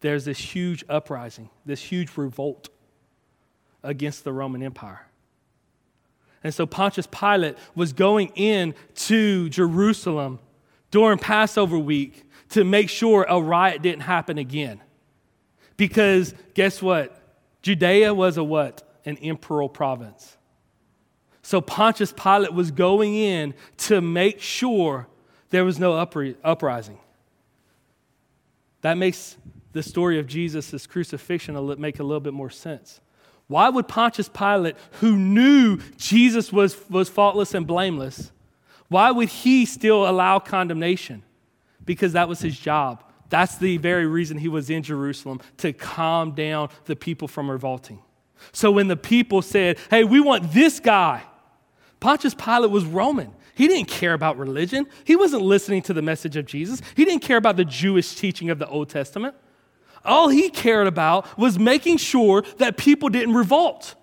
there's 0.00 0.24
this 0.24 0.38
huge 0.38 0.84
uprising, 0.88 1.48
this 1.64 1.82
huge 1.82 2.16
revolt 2.16 2.68
against 3.82 4.24
the 4.24 4.32
Roman 4.32 4.62
Empire. 4.62 5.06
And 6.42 6.54
so 6.54 6.66
Pontius 6.66 7.06
Pilate 7.06 7.56
was 7.74 7.92
going 7.92 8.32
in 8.34 8.74
to 8.94 9.48
Jerusalem 9.50 10.38
during 10.90 11.18
Passover 11.18 11.78
week 11.78 12.24
to 12.50 12.64
make 12.64 12.88
sure 12.88 13.26
a 13.28 13.40
riot 13.40 13.82
didn't 13.82 14.02
happen 14.02 14.38
again. 14.38 14.80
Because 15.76 16.34
guess 16.54 16.82
what? 16.82 17.16
Judea 17.62 18.12
was 18.14 18.36
a 18.36 18.44
what? 18.44 18.82
An 19.04 19.16
imperial 19.18 19.68
province. 19.68 20.36
So 21.42 21.60
Pontius 21.60 22.12
Pilate 22.12 22.52
was 22.52 22.70
going 22.70 23.14
in 23.14 23.54
to 23.78 24.00
make 24.00 24.40
sure 24.40 25.08
there 25.50 25.64
was 25.64 25.78
no 25.78 25.94
uprising. 25.94 26.98
That 28.82 28.96
makes 28.96 29.36
the 29.72 29.82
story 29.82 30.18
of 30.18 30.26
Jesus' 30.26 30.86
crucifixion 30.86 31.54
make 31.78 31.98
a 31.98 32.02
little 32.02 32.20
bit 32.20 32.32
more 32.32 32.50
sense. 32.50 33.00
Why 33.50 33.68
would 33.68 33.88
Pontius 33.88 34.28
Pilate, 34.28 34.76
who 35.00 35.16
knew 35.16 35.80
Jesus 35.96 36.52
was, 36.52 36.76
was 36.88 37.08
faultless 37.08 37.52
and 37.52 37.66
blameless, 37.66 38.30
why 38.86 39.10
would 39.10 39.28
he 39.28 39.66
still 39.66 40.08
allow 40.08 40.38
condemnation? 40.38 41.24
Because 41.84 42.12
that 42.12 42.28
was 42.28 42.38
his 42.38 42.56
job. 42.56 43.02
That's 43.28 43.58
the 43.58 43.76
very 43.78 44.06
reason 44.06 44.38
he 44.38 44.46
was 44.46 44.70
in 44.70 44.84
Jerusalem, 44.84 45.40
to 45.56 45.72
calm 45.72 46.30
down 46.30 46.68
the 46.84 46.94
people 46.94 47.26
from 47.26 47.50
revolting. 47.50 47.98
So 48.52 48.70
when 48.70 48.86
the 48.86 48.96
people 48.96 49.42
said, 49.42 49.78
hey, 49.90 50.04
we 50.04 50.20
want 50.20 50.52
this 50.52 50.78
guy, 50.78 51.24
Pontius 51.98 52.34
Pilate 52.34 52.70
was 52.70 52.84
Roman. 52.84 53.32
He 53.56 53.66
didn't 53.66 53.88
care 53.88 54.12
about 54.12 54.38
religion. 54.38 54.86
He 55.02 55.16
wasn't 55.16 55.42
listening 55.42 55.82
to 55.82 55.92
the 55.92 56.02
message 56.02 56.36
of 56.36 56.46
Jesus. 56.46 56.80
He 56.94 57.04
didn't 57.04 57.22
care 57.22 57.36
about 57.36 57.56
the 57.56 57.64
Jewish 57.64 58.14
teaching 58.14 58.48
of 58.48 58.60
the 58.60 58.68
Old 58.68 58.90
Testament. 58.90 59.34
All 60.04 60.28
he 60.28 60.50
cared 60.50 60.86
about 60.86 61.38
was 61.38 61.58
making 61.58 61.98
sure 61.98 62.42
that 62.58 62.76
people 62.76 63.08
didn't 63.08 63.34
revolt. 63.34 63.94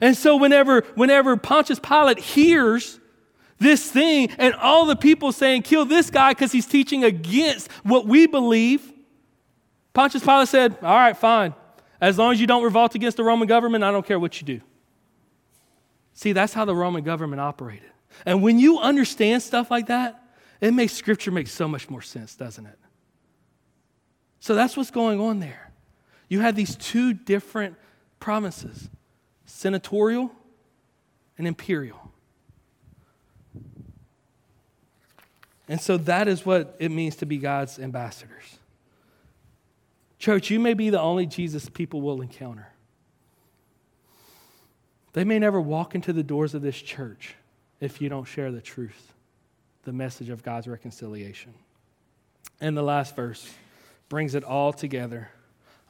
And 0.00 0.16
so 0.16 0.36
whenever, 0.36 0.82
whenever 0.94 1.36
Pontius 1.36 1.78
Pilate 1.78 2.18
hears 2.18 3.00
this 3.58 3.90
thing 3.90 4.30
and 4.38 4.54
all 4.54 4.84
the 4.86 4.96
people 4.96 5.32
saying, 5.32 5.62
kill 5.62 5.84
this 5.84 6.10
guy 6.10 6.32
because 6.32 6.52
he's 6.52 6.66
teaching 6.66 7.04
against 7.04 7.70
what 7.82 8.06
we 8.06 8.26
believe. 8.26 8.92
Pontius 9.94 10.22
Pilate 10.22 10.48
said, 10.48 10.76
All 10.82 10.94
right, 10.94 11.16
fine. 11.16 11.54
As 11.98 12.18
long 12.18 12.32
as 12.32 12.40
you 12.40 12.46
don't 12.46 12.62
revolt 12.62 12.94
against 12.94 13.16
the 13.16 13.24
Roman 13.24 13.48
government, 13.48 13.82
I 13.82 13.90
don't 13.90 14.04
care 14.04 14.20
what 14.20 14.38
you 14.40 14.46
do. 14.46 14.60
See, 16.12 16.32
that's 16.32 16.52
how 16.52 16.66
the 16.66 16.74
Roman 16.74 17.02
government 17.02 17.40
operated. 17.40 17.90
And 18.26 18.42
when 18.42 18.58
you 18.58 18.78
understand 18.78 19.42
stuff 19.42 19.70
like 19.70 19.86
that, 19.86 20.22
it 20.60 20.72
makes 20.72 20.92
scripture 20.92 21.30
make 21.30 21.48
so 21.48 21.66
much 21.66 21.88
more 21.88 22.02
sense, 22.02 22.34
doesn't 22.34 22.66
it? 22.66 22.78
So 24.40 24.54
that's 24.54 24.76
what's 24.76 24.90
going 24.90 25.20
on 25.20 25.40
there. 25.40 25.70
You 26.28 26.40
have 26.40 26.56
these 26.56 26.76
two 26.76 27.14
different 27.14 27.76
provinces 28.20 28.88
senatorial 29.48 30.32
and 31.38 31.46
imperial. 31.46 32.12
And 35.68 35.80
so 35.80 35.96
that 35.98 36.28
is 36.28 36.44
what 36.46 36.76
it 36.78 36.90
means 36.90 37.16
to 37.16 37.26
be 37.26 37.38
God's 37.38 37.78
ambassadors. 37.78 38.58
Church, 40.18 40.50
you 40.50 40.60
may 40.60 40.74
be 40.74 40.90
the 40.90 41.00
only 41.00 41.26
Jesus 41.26 41.68
people 41.68 42.00
will 42.00 42.20
encounter. 42.20 42.68
They 45.12 45.24
may 45.24 45.38
never 45.38 45.60
walk 45.60 45.94
into 45.94 46.12
the 46.12 46.22
doors 46.22 46.54
of 46.54 46.62
this 46.62 46.76
church 46.76 47.34
if 47.80 48.00
you 48.00 48.08
don't 48.08 48.24
share 48.24 48.52
the 48.52 48.60
truth, 48.60 49.12
the 49.84 49.92
message 49.92 50.28
of 50.28 50.42
God's 50.42 50.66
reconciliation. 50.68 51.54
And 52.60 52.76
the 52.76 52.82
last 52.82 53.16
verse 53.16 53.48
brings 54.08 54.34
it 54.34 54.44
all 54.44 54.72
together. 54.72 55.30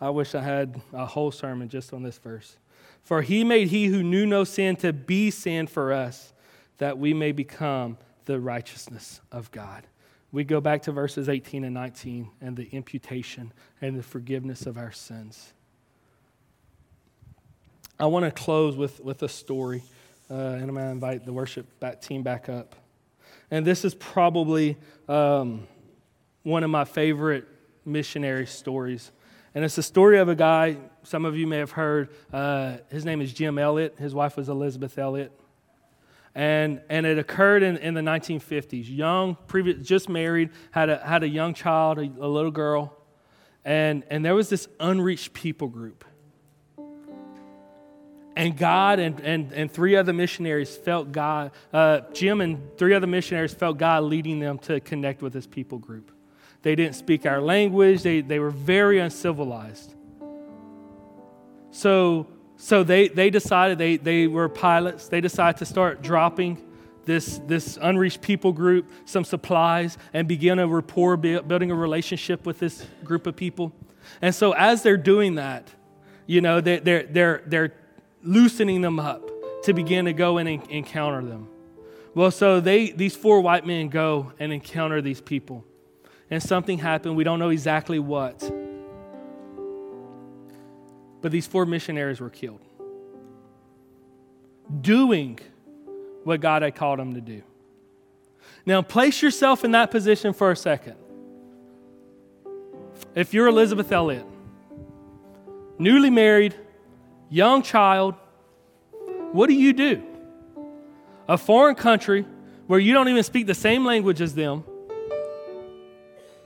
I 0.01 0.11
wish 0.11 0.35
I 0.35 0.43
had 0.43 0.81
a 0.93 1.07
whole 1.07 1.31
sermon 1.31 1.69
just 1.69 1.93
on 1.93 2.03
this 2.03 2.19
verse. 2.19 2.57
For 3.03 3.23
he 3.23 3.45
made 3.45 3.69
he 3.69 3.87
who 3.87 4.03
knew 4.03 4.27
no 4.27 4.45
sin 4.45 4.77
to 4.77 4.93
be 4.93 5.31
sin 5.31 5.67
for 5.67 5.93
us, 5.93 6.33
that 6.79 6.99
we 6.99 7.15
may 7.15 7.33
become 7.33 7.99
the 8.25 8.41
righteousness 8.41 9.21
of 9.31 9.51
God. 9.53 9.87
We 10.33 10.45
go 10.45 10.61
back 10.61 10.83
to 10.83 10.93
verses 10.93 11.29
18 11.29 11.65
and 11.65 11.73
19 11.73 12.29
and 12.41 12.57
the 12.57 12.69
imputation 12.73 13.53
and 13.81 13.97
the 13.97 14.03
forgiveness 14.03 14.67
of 14.67 14.77
our 14.77 14.93
sins. 14.93 15.53
I 17.99 18.07
want 18.07 18.25
to 18.25 18.31
close 18.31 18.77
with, 18.77 19.01
with 19.01 19.23
a 19.23 19.29
story, 19.29 19.83
uh, 20.31 20.35
and 20.35 20.65
I'm 20.65 20.75
going 20.75 20.87
to 20.87 20.91
invite 20.91 21.25
the 21.25 21.33
worship 21.33 21.81
back, 21.81 22.03
team 22.03 22.23
back 22.23 22.49
up. 22.49 22.75
And 23.51 23.65
this 23.65 23.85
is 23.85 23.95
probably 23.95 24.77
um, 25.09 25.67
one 26.43 26.65
of 26.65 26.71
my 26.71 26.85
favorite 26.85 27.47
missionary 27.87 28.47
stories. 28.47 29.13
And 29.55 29.65
it's 29.65 29.77
the 29.77 29.83
story 29.83 30.19
of 30.19 30.29
a 30.29 30.35
guy, 30.35 30.77
some 31.03 31.25
of 31.25 31.37
you 31.37 31.47
may 31.47 31.59
have 31.59 31.71
heard. 31.71 32.11
Uh, 32.33 32.77
his 32.91 33.05
name 33.05 33.23
is 33.23 33.33
Jim 33.33 33.59
Elliot. 33.59 33.95
His 33.99 34.15
wife 34.15 34.37
was 34.37 34.49
Elisabeth 34.49 34.99
Elliot 34.99 35.33
and, 36.37 36.83
and 36.91 37.07
it 37.07 37.19
occurred 37.19 37.63
in, 37.63 37.79
in 37.79 37.95
the 37.95 38.03
1950s. 38.03 38.85
Young, 38.95 39.39
previous, 39.47 39.85
just 39.89 40.11
married, 40.11 40.51
had 40.71 40.91
a, 40.91 40.99
had 40.99 41.23
a 41.23 41.29
young 41.29 41.55
child, 41.55 41.99
a, 41.99 42.03
a 42.03 42.29
little 42.29 42.51
girl, 42.51 42.95
and, 43.65 44.05
and 44.11 44.23
there 44.23 44.35
was 44.35 44.51
this 44.51 44.69
unreached 44.79 45.33
people 45.33 45.67
group. 45.67 46.05
And 48.37 48.55
God 48.55 48.99
and, 48.99 49.19
and, 49.21 49.51
and 49.55 49.73
three 49.73 49.97
other 49.97 50.13
missionaries 50.13 50.77
felt 50.77 51.11
God, 51.11 51.53
uh, 51.73 52.01
Jim 52.13 52.43
and 52.43 52.77
three 52.77 52.93
other 52.93 53.07
missionaries 53.07 53.55
felt 53.55 53.79
God 53.79 54.05
leading 54.05 54.39
them 54.39 54.59
to 54.59 54.79
connect 54.81 55.23
with 55.23 55.33
this 55.33 55.47
people 55.47 55.79
group. 55.79 56.13
They 56.67 56.75
didn't 56.75 56.97
speak 56.97 57.27
our 57.27 57.41
language, 57.41 58.03
they, 58.03 58.23
they 58.23 58.41
were 58.41 58.51
very 58.51 58.99
uncivilized. 58.99 59.95
So, 61.71 62.27
so 62.57 62.83
they, 62.83 63.07
they 63.07 63.31
decided, 63.31 63.79
they, 63.79 63.99
they 63.99 64.27
were 64.27 64.49
pilots, 64.49 65.07
they 65.07 65.21
decided 65.21 65.59
to 65.59 65.65
start 65.65 66.03
dropping 66.03 66.61
this, 67.05 67.41
this 67.47 67.79
unreached 67.81 68.21
people 68.21 68.53
group 68.53 68.91
some 69.05 69.23
supplies 69.23 69.97
and 70.13 70.27
begin 70.27 70.59
a 70.59 70.67
rapport, 70.67 71.17
building 71.17 71.71
a 71.71 71.75
relationship 71.77 72.45
with 72.45 72.59
this 72.59 72.85
group 73.05 73.29
of 73.29 73.37
people. 73.37 73.73
And 74.21 74.35
so 74.35 74.51
as 74.51 74.83
they're 74.83 74.97
doing 74.97 75.37
that, 75.37 75.71
you 76.27 76.41
know, 76.41 76.61
they, 76.61 76.81
they're, 76.81 77.05
they're, 77.05 77.43
they're 77.47 77.75
loosening 78.25 78.81
them 78.81 78.99
up 78.99 79.31
to 79.63 79.73
begin 79.73 80.07
to 80.07 80.13
go 80.13 80.39
and 80.39 80.49
encounter 80.49 81.23
them. 81.25 81.47
Well, 82.17 82.33
so 82.33 82.59
they, 82.59 82.91
these 82.91 83.15
four 83.15 83.41
white 83.41 83.65
men 83.65 83.89
go 83.89 84.33
and 84.41 84.53
encounter 84.53 85.01
these 85.01 85.21
people. 85.21 85.65
And 86.31 86.43
something 86.43 86.79
happened. 86.79 87.17
We 87.17 87.25
don't 87.25 87.39
know 87.39 87.51
exactly 87.51 87.99
what. 87.99 88.39
But 91.21 91.33
these 91.33 91.47
four 91.47 91.67
missionaries 91.67 92.21
were 92.21 92.31
killed. 92.31 92.61
Doing 94.81 95.39
what 96.25 96.41
God 96.41 96.63
had 96.63 96.75
called 96.75 96.99
them 96.99 97.15
to 97.15 97.21
do. 97.21 97.43
Now, 98.65 98.83
place 98.83 99.23
yourself 99.23 99.65
in 99.65 99.71
that 99.73 99.91
position 99.93 100.33
for 100.33 100.51
a 100.51 100.57
second. 100.57 100.97
If 103.15 103.33
you're 103.33 103.47
Elisabeth 103.47 103.93
Elliot, 103.93 104.27
newly 105.79 106.11
married, 106.11 106.55
young 107.31 107.63
child, 107.63 108.15
what 109.33 109.49
do 109.49 109.55
you 109.55 109.73
do? 109.73 110.03
A 111.29 111.39
foreign 111.39 111.77
country 111.77 112.27
where 112.67 112.81
you 112.81 112.93
don't 112.93 113.09
even 113.09 113.23
speak 113.23 113.47
the 113.47 113.55
same 113.55 113.85
language 113.85 114.21
as 114.21 114.35
them. 114.35 114.65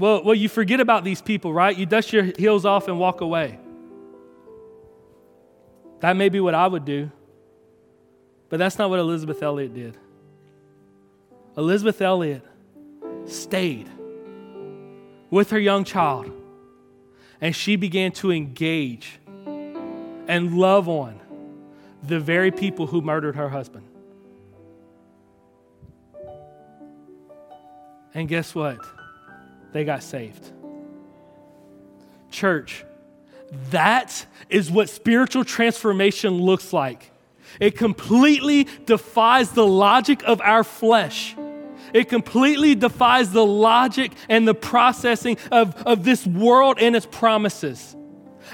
Well, 0.00 0.24
well, 0.24 0.34
you 0.34 0.48
forget 0.48 0.80
about 0.80 1.04
these 1.04 1.20
people, 1.20 1.52
right? 1.52 1.76
You 1.76 1.84
dust 1.84 2.10
your 2.10 2.32
heels 2.38 2.64
off 2.64 2.88
and 2.88 2.98
walk 2.98 3.20
away. 3.20 3.58
That 6.00 6.16
may 6.16 6.30
be 6.30 6.40
what 6.40 6.54
I 6.54 6.66
would 6.66 6.86
do, 6.86 7.10
but 8.48 8.58
that's 8.58 8.78
not 8.78 8.88
what 8.88 8.98
Elisabeth 8.98 9.42
Elliot 9.42 9.74
did. 9.74 9.98
Elisabeth 11.54 12.00
Elliot 12.00 12.42
stayed 13.26 13.90
with 15.28 15.50
her 15.50 15.58
young 15.58 15.84
child 15.84 16.32
and 17.42 17.54
she 17.54 17.76
began 17.76 18.10
to 18.12 18.32
engage 18.32 19.20
and 20.26 20.56
love 20.56 20.88
on 20.88 21.20
the 22.02 22.18
very 22.18 22.50
people 22.50 22.86
who 22.86 23.02
murdered 23.02 23.36
her 23.36 23.50
husband. 23.50 23.86
And 28.14 28.26
guess 28.26 28.54
what? 28.54 28.78
They 29.72 29.84
got 29.84 30.02
saved. 30.02 30.50
Church, 32.30 32.84
that 33.70 34.26
is 34.48 34.70
what 34.70 34.88
spiritual 34.88 35.44
transformation 35.44 36.40
looks 36.40 36.72
like. 36.72 37.10
It 37.58 37.76
completely 37.76 38.68
defies 38.86 39.50
the 39.50 39.66
logic 39.66 40.22
of 40.24 40.40
our 40.40 40.62
flesh. 40.62 41.36
It 41.92 42.08
completely 42.08 42.76
defies 42.76 43.32
the 43.32 43.44
logic 43.44 44.12
and 44.28 44.46
the 44.46 44.54
processing 44.54 45.36
of, 45.50 45.74
of 45.84 46.04
this 46.04 46.26
world 46.26 46.78
and 46.80 46.94
its 46.94 47.06
promises 47.06 47.96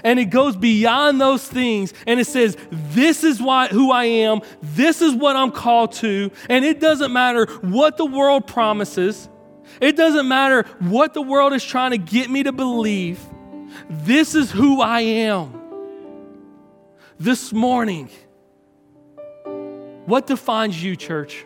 and 0.04 0.18
it 0.18 0.26
goes 0.26 0.56
beyond 0.56 1.20
those 1.20 1.46
things 1.46 1.92
and 2.06 2.20
it 2.20 2.26
says 2.26 2.56
this 2.70 3.24
is 3.24 3.40
why 3.40 3.66
who 3.68 3.90
i 3.90 4.04
am 4.04 4.40
this 4.60 5.00
is 5.00 5.14
what 5.14 5.36
i'm 5.36 5.50
called 5.50 5.92
to 5.92 6.30
and 6.48 6.64
it 6.64 6.80
doesn't 6.80 7.12
matter 7.12 7.46
what 7.62 7.96
the 7.96 8.04
world 8.04 8.46
promises 8.46 9.28
it 9.80 9.96
doesn't 9.96 10.28
matter 10.28 10.64
what 10.80 11.14
the 11.14 11.22
world 11.22 11.52
is 11.52 11.64
trying 11.64 11.92
to 11.92 11.98
get 11.98 12.30
me 12.30 12.42
to 12.42 12.52
believe. 12.52 13.20
This 13.88 14.34
is 14.34 14.50
who 14.50 14.80
i 14.80 15.00
am. 15.00 15.52
This 17.18 17.52
morning 17.52 18.10
what 20.06 20.28
defines 20.28 20.80
you 20.82 20.94
church? 20.96 21.44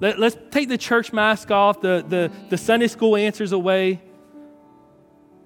Let, 0.00 0.20
us 0.20 0.36
take 0.50 0.68
the 0.68 0.76
church 0.76 1.12
mask 1.12 1.50
off 1.50 1.80
the, 1.80 2.04
the, 2.06 2.30
the 2.50 2.58
sunday 2.58 2.88
school 2.88 3.16
answers 3.16 3.52
away. 3.52 4.02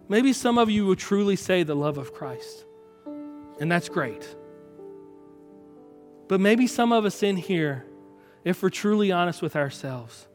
Maybe 0.08 0.32
some 0.32 0.58
of 0.58 0.70
you 0.70 0.86
will 0.86 0.96
truly 0.96 1.36
say 1.36 1.62
the 1.62 1.76
love 1.76 1.98
of 1.98 2.12
Christ, 2.12 2.64
and 3.60 3.70
that's 3.70 3.88
great. 3.88 4.34
But 6.26 6.40
maybe 6.40 6.66
some 6.66 6.90
of 6.90 7.04
us 7.04 7.22
in 7.22 7.36
here, 7.36 7.84
if 8.42 8.62
we're 8.62 8.70
truly 8.70 9.12
honest 9.12 9.40
with 9.42 9.54
ourselves, 9.54 10.26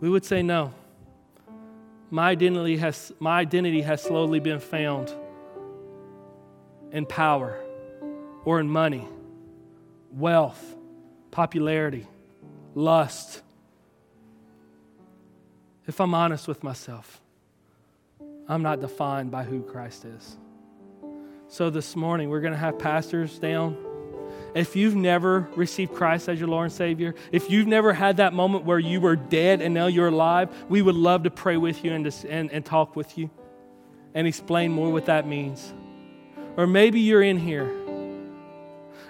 we 0.00 0.08
would 0.08 0.24
say, 0.24 0.42
No, 0.42 0.72
my 2.10 2.30
identity 2.30 2.76
has, 2.78 3.12
my 3.18 3.38
identity 3.38 3.82
has 3.82 4.02
slowly 4.02 4.40
been 4.40 4.60
found 4.60 5.12
in 6.90 7.04
power 7.04 7.58
or 8.44 8.60
in 8.60 8.68
money, 8.68 9.06
wealth, 10.12 10.76
popularity, 11.30 12.06
lust. 12.74 13.42
If 15.86 16.00
I'm 16.00 16.14
honest 16.14 16.48
with 16.48 16.62
myself, 16.62 17.20
I'm 18.46 18.62
not 18.62 18.80
defined 18.80 19.30
by 19.30 19.44
who 19.44 19.62
Christ 19.62 20.04
is. 20.04 20.36
So 21.48 21.70
this 21.70 21.96
morning, 21.96 22.28
we're 22.28 22.40
going 22.40 22.52
to 22.52 22.58
have 22.58 22.78
pastors 22.78 23.38
down. 23.38 23.76
If 24.58 24.74
you've 24.74 24.96
never 24.96 25.48
received 25.54 25.94
Christ 25.94 26.28
as 26.28 26.40
your 26.40 26.48
Lord 26.48 26.64
and 26.64 26.72
Savior, 26.72 27.14
if 27.30 27.48
you've 27.48 27.68
never 27.68 27.92
had 27.92 28.16
that 28.16 28.32
moment 28.32 28.64
where 28.64 28.80
you 28.80 29.00
were 29.00 29.14
dead 29.14 29.62
and 29.62 29.72
now 29.72 29.86
you're 29.86 30.08
alive, 30.08 30.48
we 30.68 30.82
would 30.82 30.96
love 30.96 31.22
to 31.22 31.30
pray 31.30 31.56
with 31.56 31.84
you 31.84 31.92
and, 31.92 32.10
to, 32.10 32.28
and, 32.28 32.50
and 32.50 32.64
talk 32.64 32.96
with 32.96 33.16
you 33.16 33.30
and 34.14 34.26
explain 34.26 34.72
more 34.72 34.90
what 34.90 35.06
that 35.06 35.28
means. 35.28 35.72
Or 36.56 36.66
maybe 36.66 36.98
you're 36.98 37.22
in 37.22 37.38
here, 37.38 37.70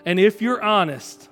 and 0.05 0.21
if 0.21 0.43
you're 0.43 0.63
honest 0.63 1.31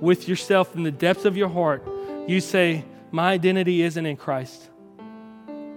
with 0.00 0.26
yourself 0.28 0.74
in 0.74 0.82
the 0.82 0.90
depths 0.90 1.24
of 1.24 1.36
your 1.36 1.48
heart, 1.48 1.86
you 2.26 2.40
say, 2.40 2.84
My 3.12 3.30
identity 3.30 3.82
isn't 3.82 4.04
in 4.04 4.16
Christ. 4.16 4.68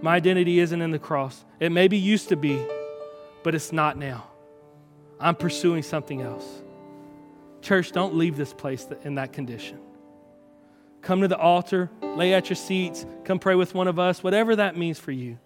My 0.02 0.16
identity 0.16 0.58
isn't 0.58 0.82
in 0.82 0.90
the 0.90 0.98
cross. 0.98 1.46
It 1.60 1.72
maybe 1.72 1.96
used 1.96 2.30
to 2.30 2.36
be, 2.36 2.60
but 3.44 3.54
it's 3.54 3.72
not 3.72 3.98
now. 3.98 4.26
I'm 5.20 5.36
pursuing 5.36 5.84
something 5.84 6.24
else. 6.24 6.64
Church, 7.62 7.92
don't 7.92 8.16
leave 8.16 8.38
this 8.38 8.54
place 8.54 8.88
in 9.04 9.16
that 9.16 9.34
condition. 9.34 9.80
Come 11.02 11.22
to 11.22 11.28
the 11.28 11.38
altar, 11.38 11.90
lay 12.02 12.34
at 12.34 12.50
your 12.50 12.56
seats, 12.56 13.06
come 13.24 13.40
pray 13.40 13.56
with 13.56 13.74
one 13.74 13.88
of 13.88 14.00
us, 14.00 14.24
whatever 14.24 14.56
that 14.56 14.78
means 14.78 15.00
for 15.00 15.12
you. 15.12 15.38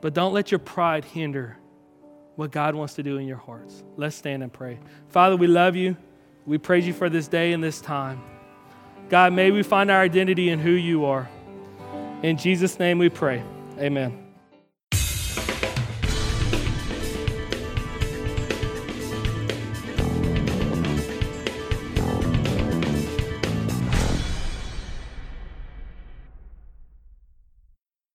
But 0.00 0.14
don't 0.14 0.32
let 0.32 0.50
your 0.50 0.58
pride 0.58 1.04
hinder 1.04 1.56
what 2.36 2.50
God 2.50 2.74
wants 2.74 2.94
to 2.94 3.02
do 3.02 3.18
in 3.18 3.26
your 3.26 3.36
hearts. 3.36 3.82
Let's 3.96 4.16
stand 4.16 4.42
and 4.42 4.52
pray. 4.52 4.78
Father, 5.08 5.36
we 5.36 5.46
love 5.46 5.76
you. 5.76 5.96
We 6.46 6.58
praise 6.58 6.86
you 6.86 6.92
for 6.92 7.08
this 7.08 7.28
day 7.28 7.52
and 7.52 7.62
this 7.62 7.80
time. 7.80 8.22
God, 9.08 9.32
may 9.32 9.50
we 9.50 9.62
find 9.62 9.90
our 9.90 10.00
identity 10.00 10.50
in 10.50 10.58
who 10.58 10.70
you 10.70 11.04
are. 11.04 11.28
In 12.22 12.36
Jesus' 12.36 12.78
name 12.78 12.98
we 12.98 13.08
pray. 13.08 13.42
Amen. 13.78 14.23